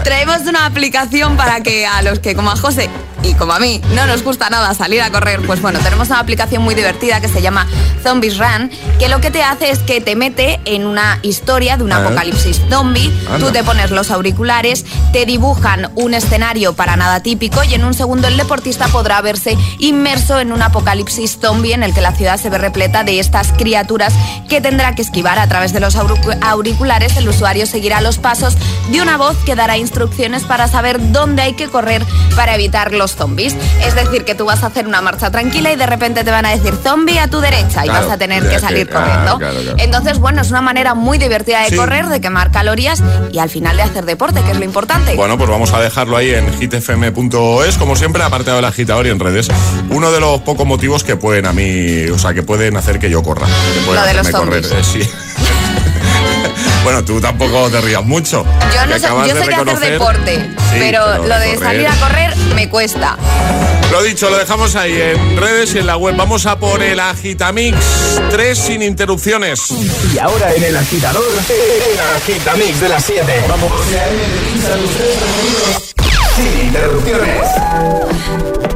traemos 0.04 0.40
una 0.46 0.66
aplicación 0.66 1.36
para 1.36 1.60
que 1.62 1.86
a 1.86 2.02
los 2.02 2.18
que, 2.18 2.34
como 2.34 2.50
a 2.50 2.56
José, 2.56 2.88
y 3.26 3.34
como 3.34 3.52
a 3.52 3.58
mí 3.58 3.80
no 3.94 4.06
nos 4.06 4.22
gusta 4.22 4.48
nada 4.50 4.72
salir 4.74 5.02
a 5.02 5.10
correr, 5.10 5.40
pues 5.46 5.60
bueno, 5.60 5.78
tenemos 5.80 6.08
una 6.08 6.20
aplicación 6.20 6.62
muy 6.62 6.74
divertida 6.74 7.20
que 7.20 7.28
se 7.28 7.42
llama 7.42 7.66
Zombies 8.02 8.38
Run, 8.38 8.70
que 8.98 9.08
lo 9.08 9.20
que 9.20 9.30
te 9.30 9.42
hace 9.42 9.70
es 9.70 9.80
que 9.80 10.00
te 10.00 10.14
mete 10.14 10.60
en 10.64 10.86
una 10.86 11.18
historia 11.22 11.76
de 11.76 11.82
un 11.84 11.92
Ah. 11.92 11.98
apocalipsis 11.98 12.60
zombie, 12.70 13.12
Anda. 13.28 13.38
tú 13.46 13.52
te 13.52 13.64
pones 13.64 13.90
los 13.90 14.10
auriculares, 14.10 14.84
te 15.12 15.26
dibujan 15.26 15.90
un 15.96 16.14
escenario 16.14 16.74
para 16.74 16.96
nada 16.96 17.20
típico 17.20 17.64
y 17.64 17.74
en 17.74 17.84
un 17.84 17.94
segundo 17.94 18.28
el 18.28 18.36
deportista 18.36 18.86
podrá 18.88 19.20
verse 19.22 19.56
inmerso 19.78 20.38
en 20.38 20.52
un 20.52 20.62
apocalipsis 20.62 21.38
zombie 21.40 21.72
en 21.74 21.82
el 21.82 21.92
que 21.94 22.00
la 22.02 22.12
ciudad 22.12 22.38
se 22.38 22.48
ve 22.50 22.58
repleta 22.58 23.02
de 23.02 23.18
estas 23.18 23.48
criaturas 23.52 24.12
que 24.48 24.60
tendrá 24.60 24.94
que 24.94 25.02
esquivar 25.02 25.38
a 25.38 25.48
través 25.48 25.72
de 25.72 25.80
los 25.80 25.96
auricu- 25.96 26.38
auriculares. 26.42 27.16
El 27.16 27.28
usuario 27.28 27.66
seguirá 27.66 28.00
los 28.00 28.18
pasos 28.18 28.56
de 28.90 29.00
una 29.00 29.16
voz 29.16 29.36
que 29.44 29.56
dará 29.56 29.76
instrucciones 29.78 30.44
para 30.44 30.68
saber 30.68 31.12
dónde 31.12 31.42
hay 31.42 31.54
que 31.54 31.66
correr 31.68 32.04
para 32.36 32.54
evitar 32.54 32.92
los 32.92 33.15
zombies. 33.16 33.54
Es 33.84 33.94
decir, 33.94 34.24
que 34.24 34.34
tú 34.34 34.44
vas 34.44 34.62
a 34.62 34.66
hacer 34.66 34.86
una 34.86 35.00
marcha 35.00 35.30
tranquila 35.30 35.72
y 35.72 35.76
de 35.76 35.86
repente 35.86 36.22
te 36.24 36.30
van 36.30 36.46
a 36.46 36.50
decir 36.50 36.74
zombie 36.82 37.18
a 37.18 37.28
tu 37.28 37.40
derecha 37.40 37.84
y 37.84 37.88
Claro, 37.88 38.06
vas 38.06 38.14
a 38.14 38.18
tener 38.18 38.42
que 38.42 38.50
que- 38.50 38.60
salir 38.60 38.88
ah, 38.92 38.98
corriendo. 38.98 39.38
claro, 39.38 39.60
claro. 39.60 39.76
Entonces, 39.78 40.18
bueno, 40.18 40.42
es 40.42 40.50
una 40.50 40.62
manera 40.62 40.94
muy 40.94 41.18
divertida 41.18 41.62
de 41.62 41.70
Sí. 41.70 41.76
correr, 41.76 42.06
de 42.06 42.20
quemar 42.20 42.50
calorías 42.50 43.02
y 43.32 43.38
al 43.38 43.50
final 43.50 43.76
de 43.76 43.82
hacer 43.82 44.04
deporte, 44.04 44.42
que 44.42 44.52
es 44.52 44.58
lo 44.58 44.64
importante. 44.64 45.14
Bueno, 45.16 45.36
pues 45.38 45.48
vamos 45.50 45.72
a 45.72 45.80
dejarlo 45.80 46.16
ahí 46.16 46.30
en 46.34 46.52
hitfm.es, 46.52 47.76
como 47.78 47.96
siempre, 47.96 48.22
apartado 48.22 48.56
del 48.56 48.64
agitador 48.64 49.06
y 49.06 49.10
en 49.10 49.18
redes. 49.20 49.48
Uno 49.90 50.10
de 50.12 50.20
los 50.20 50.40
pocos 50.42 50.66
motivos 50.66 51.04
que 51.04 51.16
pueden 51.16 51.46
a 51.46 51.52
mí, 51.52 52.06
o 52.08 52.18
sea, 52.18 52.34
que 52.34 52.42
pueden 52.42 52.76
hacer 52.76 52.98
que 52.98 53.10
yo 53.10 53.22
corra. 53.22 53.46
Que 53.46 53.80
pueden 53.86 54.00
Lo 54.02 54.06
de 54.06 54.14
los 54.14 54.28
correr, 54.30 54.64
zombies. 54.64 54.96
eh, 54.96 55.02
sí. 55.04 55.10
bueno, 56.84 57.04
tú 57.04 57.20
tampoco 57.20 57.68
te 57.70 57.80
rías 57.80 58.04
mucho. 58.04 58.44
Yo, 58.74 58.86
no 58.86 58.94
sé, 58.98 59.08
yo 59.08 59.34
de 59.34 59.48
que 59.48 59.54
hacer 59.54 59.92
deporte, 59.92 60.34
Sí, 60.36 60.76
pero, 60.78 61.00
pero 61.12 61.26
lo 61.26 61.38
de 61.38 61.54
correr- 61.56 61.58
salir 61.60 61.86
a 61.88 61.94
correr 61.96 62.35
me 62.56 62.70
cuesta. 62.70 63.18
Lo 63.92 64.02
dicho, 64.02 64.30
lo 64.30 64.38
dejamos 64.38 64.74
ahí 64.76 64.98
en 64.98 65.36
redes 65.36 65.74
y 65.74 65.78
en 65.78 65.86
la 65.86 65.98
web. 65.98 66.16
Vamos 66.16 66.46
a 66.46 66.58
por 66.58 66.82
el 66.82 66.98
Agitamix 66.98 67.76
3 68.30 68.58
sin 68.58 68.82
interrupciones. 68.82 69.60
Y 70.14 70.18
ahora 70.18 70.54
en 70.54 70.64
el 70.64 70.76
agitador, 70.76 71.22
el 71.22 72.00
agitamix 72.16 72.80
de 72.80 72.88
las 72.88 73.04
7. 73.04 73.44
Vamos. 73.46 73.70
Sin 76.34 76.66
interrupciones. 76.66 78.75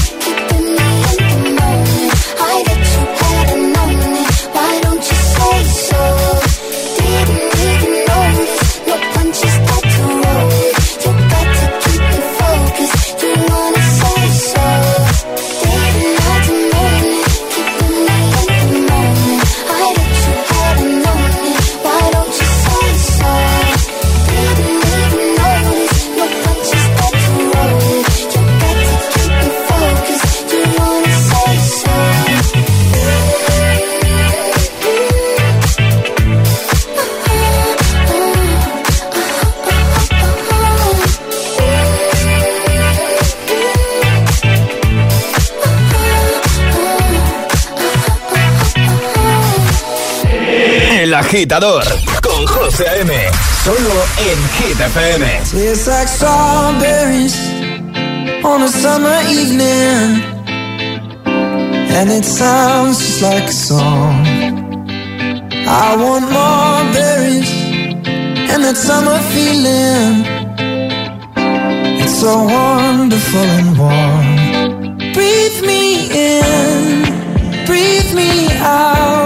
Agitador 51.31 51.85
con 52.21 52.45
José 52.45 52.89
A.M. 52.89 53.13
Solo 53.63 54.03
en 54.17 54.37
Hit 54.57 54.77
FM. 54.77 55.25
Tastes 55.49 55.87
like 55.87 56.09
strawberries 56.09 57.39
on 58.43 58.63
a 58.63 58.67
summer 58.67 59.17
evening. 59.29 60.21
And 61.95 62.11
it 62.11 62.25
sounds 62.25 62.99
just 62.99 63.21
like 63.21 63.45
a 63.45 63.53
song. 63.53 64.25
I 65.65 65.95
want 65.95 66.29
more 66.29 66.83
berries 66.91 67.49
and 68.51 68.65
that 68.65 68.75
summer 68.75 69.17
feeling. 69.31 70.25
It's 72.01 72.19
so 72.19 72.43
wonderful 72.43 73.39
and 73.39 73.77
warm. 73.77 75.13
Breathe 75.13 75.61
me 75.65 76.09
in 76.11 76.71
cinco 78.61 79.20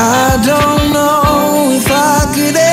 I 0.00 0.40
don't 0.44 0.92
know 0.92 1.72
if 1.72 1.90
I 1.90 2.32
could 2.32 2.67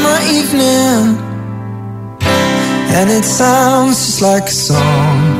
summer 0.00 0.20
evening, 0.32 1.18
and 2.22 3.10
it 3.10 3.24
sounds 3.24 3.96
just 3.96 4.22
like 4.22 4.44
a 4.44 4.50
song. 4.50 5.39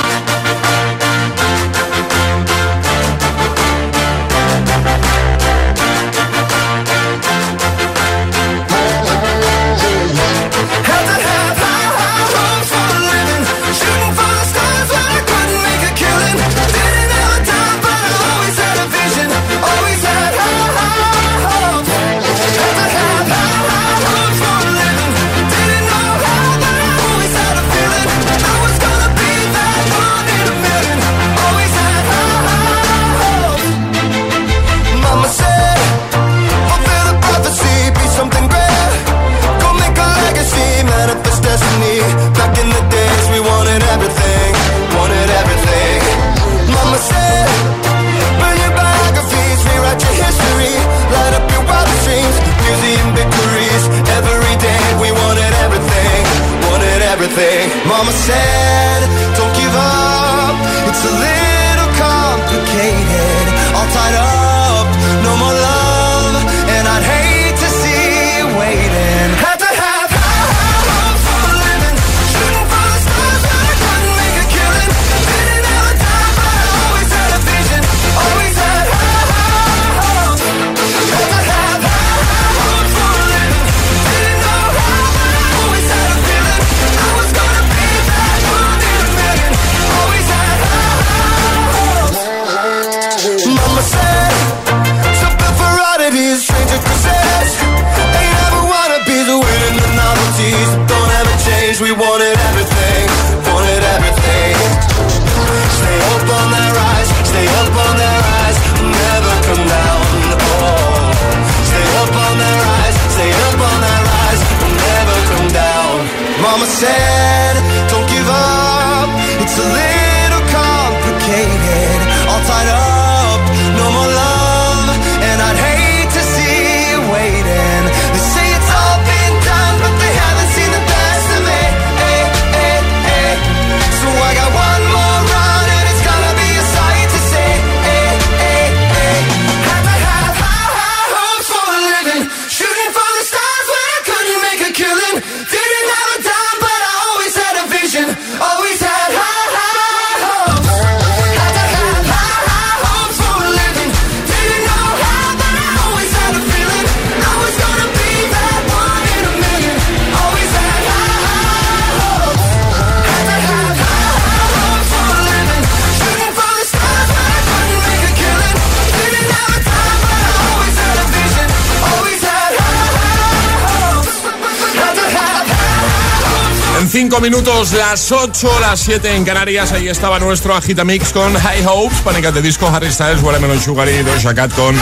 Minutos, 177.71 177.77
las 177.77 178.11
8, 178.11 178.59
las 178.59 178.79
7 178.79 179.15
en 179.15 179.25
Canarias. 179.25 179.71
Ahí 179.71 179.87
estaba 179.87 180.19
nuestro 180.19 180.55
Agitamix 180.55 181.11
con 181.11 181.33
High 181.33 181.65
Hopes, 181.65 181.99
Pánicas 182.01 182.33
de 182.33 182.41
Disco, 182.41 182.67
Harry 182.67 182.91
Styles, 182.91 183.21
Watermelon 183.21 183.59
Sugar 183.59 183.89
y 183.89 184.03
Doja 184.03 184.33
Cat 184.33 184.53
con 184.53 184.75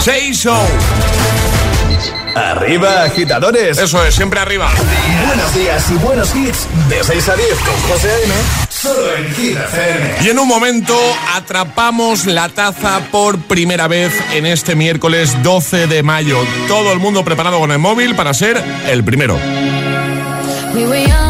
Say 0.00 0.32
Show. 0.32 0.58
Arriba, 2.34 3.02
agitadores. 3.04 3.78
Eso 3.78 4.04
es, 4.04 4.14
siempre 4.14 4.40
arriba. 4.40 4.70
Buenos 5.26 5.54
días 5.54 5.90
y 5.90 5.94
buenos 5.94 6.34
hits. 6.34 6.66
De 6.88 7.02
6 7.02 7.28
a 7.28 7.36
10 7.36 7.48
con 7.58 7.74
José 7.90 8.10
A.M. 8.10 8.34
Solo 8.68 9.16
en 9.16 9.34
Hit 9.34 9.56
FM. 9.56 10.14
Y 10.22 10.28
en 10.30 10.38
un 10.38 10.48
momento 10.48 10.96
atrapamos 11.34 12.26
la 12.26 12.48
taza 12.48 13.00
por 13.10 13.38
primera 13.38 13.88
vez 13.88 14.12
en 14.32 14.46
este 14.46 14.76
miércoles 14.76 15.36
12 15.42 15.88
de 15.88 16.02
mayo. 16.02 16.38
Todo 16.68 16.92
el 16.92 17.00
mundo 17.00 17.24
preparado 17.24 17.58
con 17.58 17.72
el 17.72 17.78
móvil 17.78 18.14
para 18.14 18.32
ser 18.32 18.62
el 18.86 19.02
primero. 19.04 19.38
We 20.72 20.86
were 20.86 21.02
young, 21.04 21.29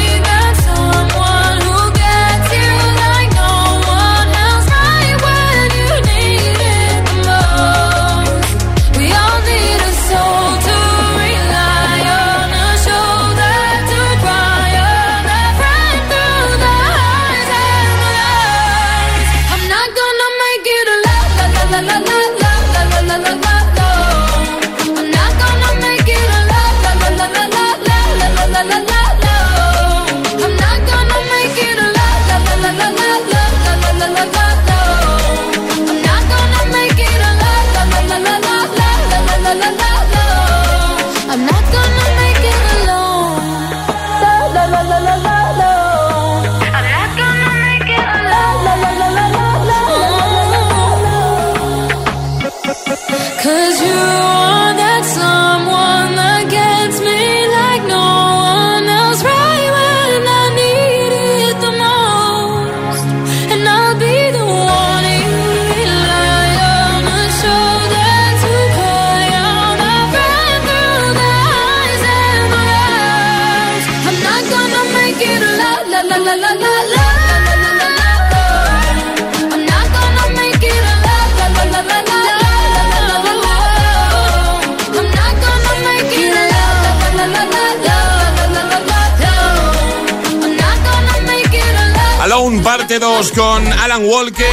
7-2 92.91 93.31
con 93.31 93.65
Alan 93.79 94.03
Walker 94.03 94.45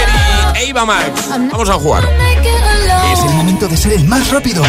y 0.65 0.71
Eva 0.71 0.85
Max. 0.85 1.29
Vamos 1.29 1.69
a 1.69 1.73
jugar. 1.73 2.05
Es 3.13 3.19
el 3.25 3.31
momento 3.31 3.67
de 3.67 3.77
ser 3.77 3.95
el 3.95 4.05
más 4.05 4.31
rápido. 4.31 4.63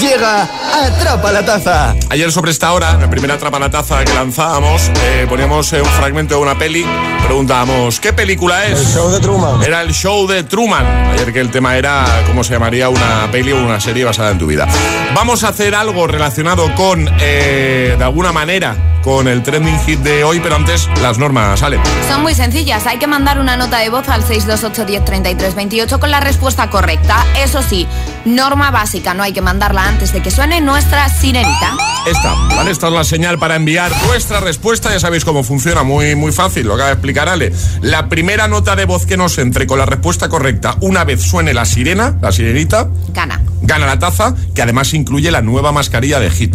Llega 0.00 0.48
Atrapa 0.84 1.32
la 1.32 1.44
Taza. 1.44 1.96
Ayer 2.08 2.30
sobre 2.30 2.52
esta 2.52 2.72
hora, 2.72 2.94
la 2.94 3.10
primera 3.10 3.34
Atrapa 3.34 3.58
la 3.58 3.68
Taza 3.68 4.04
que 4.04 4.14
lanzábamos, 4.14 4.92
eh, 5.02 5.26
poníamos 5.28 5.72
eh, 5.72 5.82
un 5.82 5.88
fragmento 5.88 6.36
de 6.36 6.40
una 6.40 6.56
peli, 6.56 6.86
preguntábamos, 7.24 7.98
¿qué 7.98 8.12
película 8.12 8.66
es? 8.66 8.78
El 8.78 8.86
show 8.86 9.10
de 9.10 9.18
Truman. 9.18 9.62
Era 9.64 9.82
el 9.82 9.92
show 9.92 10.28
de 10.28 10.44
Truman. 10.44 10.86
Ayer 10.86 11.32
que 11.32 11.40
el 11.40 11.50
tema 11.50 11.76
era 11.76 12.04
cómo 12.28 12.44
se 12.44 12.52
llamaría 12.52 12.90
una 12.90 13.28
peli 13.32 13.50
o 13.50 13.56
una 13.56 13.80
serie 13.80 14.04
basada 14.04 14.30
en 14.30 14.38
tu 14.38 14.46
vida. 14.46 14.68
Vamos 15.16 15.42
a 15.42 15.48
hacer 15.48 15.74
algo 15.74 16.06
relacionado 16.06 16.72
con, 16.76 17.10
eh, 17.18 17.96
de 17.98 18.04
alguna 18.04 18.30
manera, 18.30 18.97
con 19.08 19.26
el 19.26 19.42
trending 19.42 19.80
hit 19.86 20.00
de 20.00 20.22
hoy, 20.22 20.38
pero 20.38 20.56
antes 20.56 20.86
las 21.00 21.16
normas 21.16 21.60
salen. 21.60 21.80
Son 22.06 22.20
muy 22.20 22.34
sencillas. 22.34 22.86
Hay 22.86 22.98
que 22.98 23.06
mandar 23.06 23.40
una 23.40 23.56
nota 23.56 23.78
de 23.78 23.88
voz 23.88 24.06
al 24.10 24.22
628 24.22 24.84
10 24.84 25.02
33 25.06 25.54
28 25.54 25.98
con 25.98 26.10
la 26.10 26.20
respuesta 26.20 26.68
correcta. 26.68 27.24
Eso 27.42 27.62
sí, 27.62 27.86
norma 28.26 28.70
básica. 28.70 29.14
No 29.14 29.22
hay 29.22 29.32
que 29.32 29.40
mandarla 29.40 29.88
antes 29.88 30.12
de 30.12 30.20
que 30.20 30.30
suene 30.30 30.60
nuestra 30.60 31.08
sirenita. 31.08 31.74
Esta, 32.06 32.34
¿vale? 32.54 32.70
Esta 32.70 32.88
es 32.88 32.92
la 32.92 33.04
señal 33.04 33.38
para 33.38 33.56
enviar 33.56 33.90
vuestra 34.06 34.40
respuesta. 34.40 34.90
Ya 34.92 35.00
sabéis 35.00 35.24
cómo 35.24 35.42
funciona, 35.42 35.84
muy, 35.84 36.14
muy 36.14 36.30
fácil, 36.30 36.66
lo 36.66 36.74
acaba 36.74 36.88
de 36.88 36.94
explicar 36.96 37.30
Ale. 37.30 37.50
La 37.80 38.10
primera 38.10 38.46
nota 38.46 38.76
de 38.76 38.84
voz 38.84 39.06
que 39.06 39.16
nos 39.16 39.38
entre 39.38 39.66
con 39.66 39.78
la 39.78 39.86
respuesta 39.86 40.28
correcta, 40.28 40.76
una 40.80 41.04
vez 41.04 41.22
suene 41.22 41.54
la 41.54 41.64
sirena, 41.64 42.18
la 42.20 42.30
sirenita, 42.30 42.90
Gana. 43.14 43.40
gana 43.62 43.86
la 43.86 43.98
taza, 43.98 44.34
que 44.54 44.60
además 44.60 44.92
incluye 44.92 45.30
la 45.30 45.40
nueva 45.40 45.72
mascarilla 45.72 46.20
de 46.20 46.30
Hit. 46.30 46.54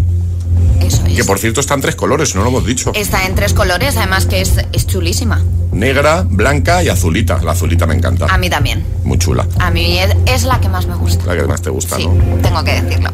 Eso 0.81 1.05
es. 1.05 1.15
Que 1.15 1.23
por 1.23 1.39
cierto 1.39 1.59
está 1.61 1.73
en 1.75 1.81
tres 1.81 1.95
colores, 1.95 2.35
no 2.35 2.41
lo 2.43 2.49
hemos 2.49 2.65
dicho. 2.65 2.91
Está 2.95 3.25
en 3.25 3.35
tres 3.35 3.53
colores, 3.53 3.95
además 3.97 4.25
que 4.25 4.41
es, 4.41 4.53
es 4.71 4.87
chulísima. 4.87 5.41
Negra, 5.71 6.23
blanca 6.27 6.83
y 6.83 6.89
azulita. 6.89 7.39
La 7.41 7.51
azulita 7.53 7.85
me 7.87 7.95
encanta. 7.95 8.27
A 8.29 8.37
mí 8.37 8.49
también. 8.49 8.85
Muy 9.03 9.17
chula. 9.17 9.47
A 9.59 9.71
mí 9.71 9.97
es, 9.97 10.15
es 10.25 10.43
la 10.43 10.59
que 10.61 10.69
más 10.69 10.85
me 10.85 10.95
gusta. 10.95 11.25
La 11.25 11.35
que 11.41 11.47
más 11.47 11.61
te 11.61 11.69
gusta, 11.69 11.95
Sí, 11.97 12.07
¿no? 12.07 12.41
tengo 12.41 12.63
que 12.63 12.81
decirlo. 12.81 13.09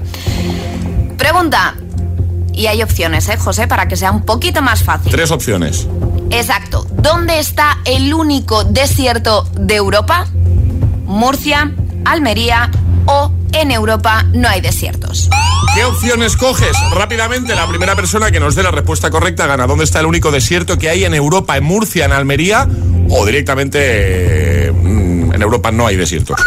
Pregunta. 1.17 1.75
Y 2.53 2.67
hay 2.67 2.83
opciones, 2.83 3.29
¿eh, 3.29 3.37
José? 3.37 3.67
Para 3.67 3.87
que 3.87 3.95
sea 3.95 4.11
un 4.11 4.23
poquito 4.23 4.61
más 4.61 4.83
fácil. 4.83 5.11
Tres 5.11 5.31
opciones. 5.31 5.87
Exacto. 6.31 6.85
¿Dónde 6.91 7.39
está 7.39 7.77
el 7.85 8.13
único 8.13 8.63
desierto 8.65 9.47
de 9.57 9.75
Europa? 9.75 10.27
Murcia, 11.05 11.71
Almería 12.05 12.69
o 13.09 13.31
en 13.53 13.71
Europa 13.71 14.23
no 14.33 14.47
hay 14.47 14.61
desiertos. 14.61 15.29
¿Qué 15.75 15.83
opciones 15.83 16.37
coges? 16.37 16.71
Rápidamente, 16.93 17.55
la 17.55 17.67
primera 17.67 17.95
persona 17.95 18.31
que 18.31 18.39
nos 18.39 18.55
dé 18.55 18.63
la 18.63 18.71
respuesta 18.71 19.09
correcta 19.09 19.47
gana. 19.47 19.65
¿Dónde 19.67 19.83
está 19.83 19.99
el 19.99 20.05
único 20.05 20.31
desierto 20.31 20.77
que 20.77 20.89
hay 20.89 21.03
en 21.05 21.13
Europa? 21.13 21.57
¿En 21.57 21.63
Murcia, 21.63 22.05
en 22.05 22.11
Almería? 22.11 22.67
O 23.09 23.25
directamente 23.25 24.71
mm, 24.71 25.33
en 25.33 25.41
Europa 25.41 25.71
no 25.71 25.87
hay 25.87 25.95
desiertos. 25.95 26.39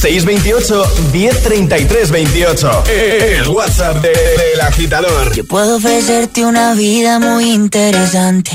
628 0.00 0.84
1033 1.12 2.10
28. 2.10 2.84
El 2.88 3.48
WhatsApp 3.48 3.96
de- 4.02 4.08
del 4.08 4.60
agitador. 4.60 5.32
Yo 5.34 5.44
puedo 5.46 5.76
ofrecerte 5.76 6.44
una 6.44 6.74
vida 6.74 7.18
muy 7.18 7.50
interesante. 7.52 8.50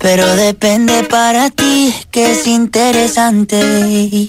Pero 0.00 0.26
depende 0.36 1.02
para 1.04 1.50
ti 1.50 1.92
que 2.12 2.32
es 2.32 2.46
interesante. 2.46 4.28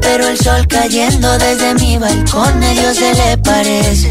Pero 0.00 0.26
el 0.26 0.38
sol 0.38 0.66
cayendo 0.68 1.38
desde 1.38 1.74
mi 1.74 1.96
balcón 1.98 2.62
a 2.62 2.70
Dios 2.70 2.96
se 2.96 3.14
le 3.14 3.38
parece. 3.38 4.10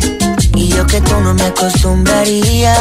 Y 0.56 0.70
yo 0.70 0.86
que 0.88 1.02
tú 1.02 1.20
no 1.20 1.34
me 1.34 1.44
acostumbraría 1.44 2.74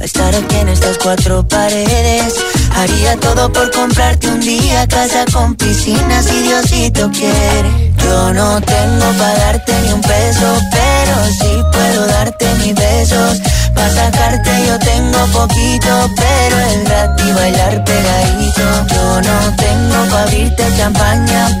a 0.00 0.04
estar 0.04 0.34
aquí 0.34 0.56
en 0.56 0.68
estas 0.68 0.96
cuatro 0.98 1.46
paredes. 1.46 2.34
Haría 2.74 3.16
todo 3.16 3.52
por 3.52 3.70
comprarte 3.72 4.28
un 4.28 4.40
día 4.40 4.86
casa 4.86 5.24
con 5.32 5.54
piscina 5.56 6.22
si 6.22 6.42
Diosito 6.42 7.10
quiere. 7.10 7.92
Yo 7.98 8.32
no 8.32 8.60
tengo 8.60 9.06
para 9.18 9.38
darte 9.38 9.72
ni 9.82 9.92
un 9.92 10.00
peso, 10.00 10.60
pero 10.70 11.14
sí 11.40 11.62
puedo 11.72 12.06
darte 12.06 12.46
mis 12.62 12.74
besos. 12.74 13.38
Para 13.74 13.94
sacarte 13.94 14.50
yo 14.66 14.78
tengo 14.78 15.18
poquito, 15.32 16.10
pero 16.16 16.60
el 16.60 16.84
gratis 16.84 17.34
bailar 17.34 17.84
pegadito. 17.84 18.62
Yo 18.94 19.20
no 19.22 19.56
tengo 19.56 20.10
para 20.10 20.22
abrirte 20.22 20.64
champaña, 20.76 21.60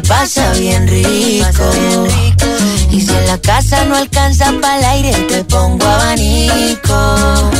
Se 0.00 0.08
pasa 0.08 0.52
bien 0.52 0.86
rico. 0.88 1.70
Y 2.90 3.00
si 3.00 3.10
en 3.10 3.26
la 3.26 3.38
casa 3.38 3.84
no 3.84 3.96
alcanza 3.96 4.52
para 4.60 4.78
el 4.78 4.84
aire, 4.84 5.12
te 5.28 5.44
pongo 5.44 5.84
abanico. 5.84 7.50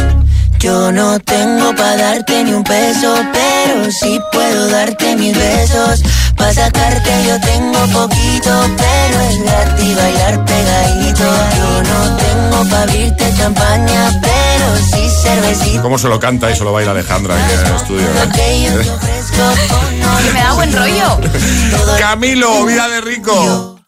Yo 0.58 0.92
no 0.92 1.18
tengo 1.20 1.74
para 1.74 1.96
darte 1.96 2.44
ni 2.44 2.52
un 2.52 2.62
peso, 2.64 3.14
pero 3.32 3.90
sí 3.90 4.20
puedo 4.32 4.68
darte 4.68 5.16
mis 5.16 5.36
besos. 5.36 6.02
Para 6.36 6.52
sacarte 6.52 7.10
yo 7.26 7.40
tengo 7.40 7.78
poquito, 8.00 8.52
pero 8.76 9.20
es 9.20 9.42
gratis 9.42 9.96
bailar 9.96 10.44
pegadito. 10.44 11.24
Yo 11.56 11.82
no 11.82 12.16
tengo 12.16 12.70
para 12.70 12.82
abrirte 12.82 13.34
champaña, 13.36 14.20
pero 14.20 14.76
sí 14.92 15.08
cervecita. 15.22 15.82
¿Cómo 15.82 15.98
se 15.98 16.08
lo 16.08 16.20
canta 16.20 16.50
y 16.50 16.56
se 16.56 16.64
lo 16.64 16.72
baila 16.72 16.92
Alejandra 16.92 17.34
en 17.34 17.66
el 17.66 17.76
estudio? 17.76 18.06
Que 20.24 20.32
me 20.32 20.40
da 20.40 20.52
buen 20.52 20.72
rollo. 20.76 21.20
Camilo, 21.98 22.64
vida 22.66 22.88
de 22.88 23.00
rico. 23.00 23.79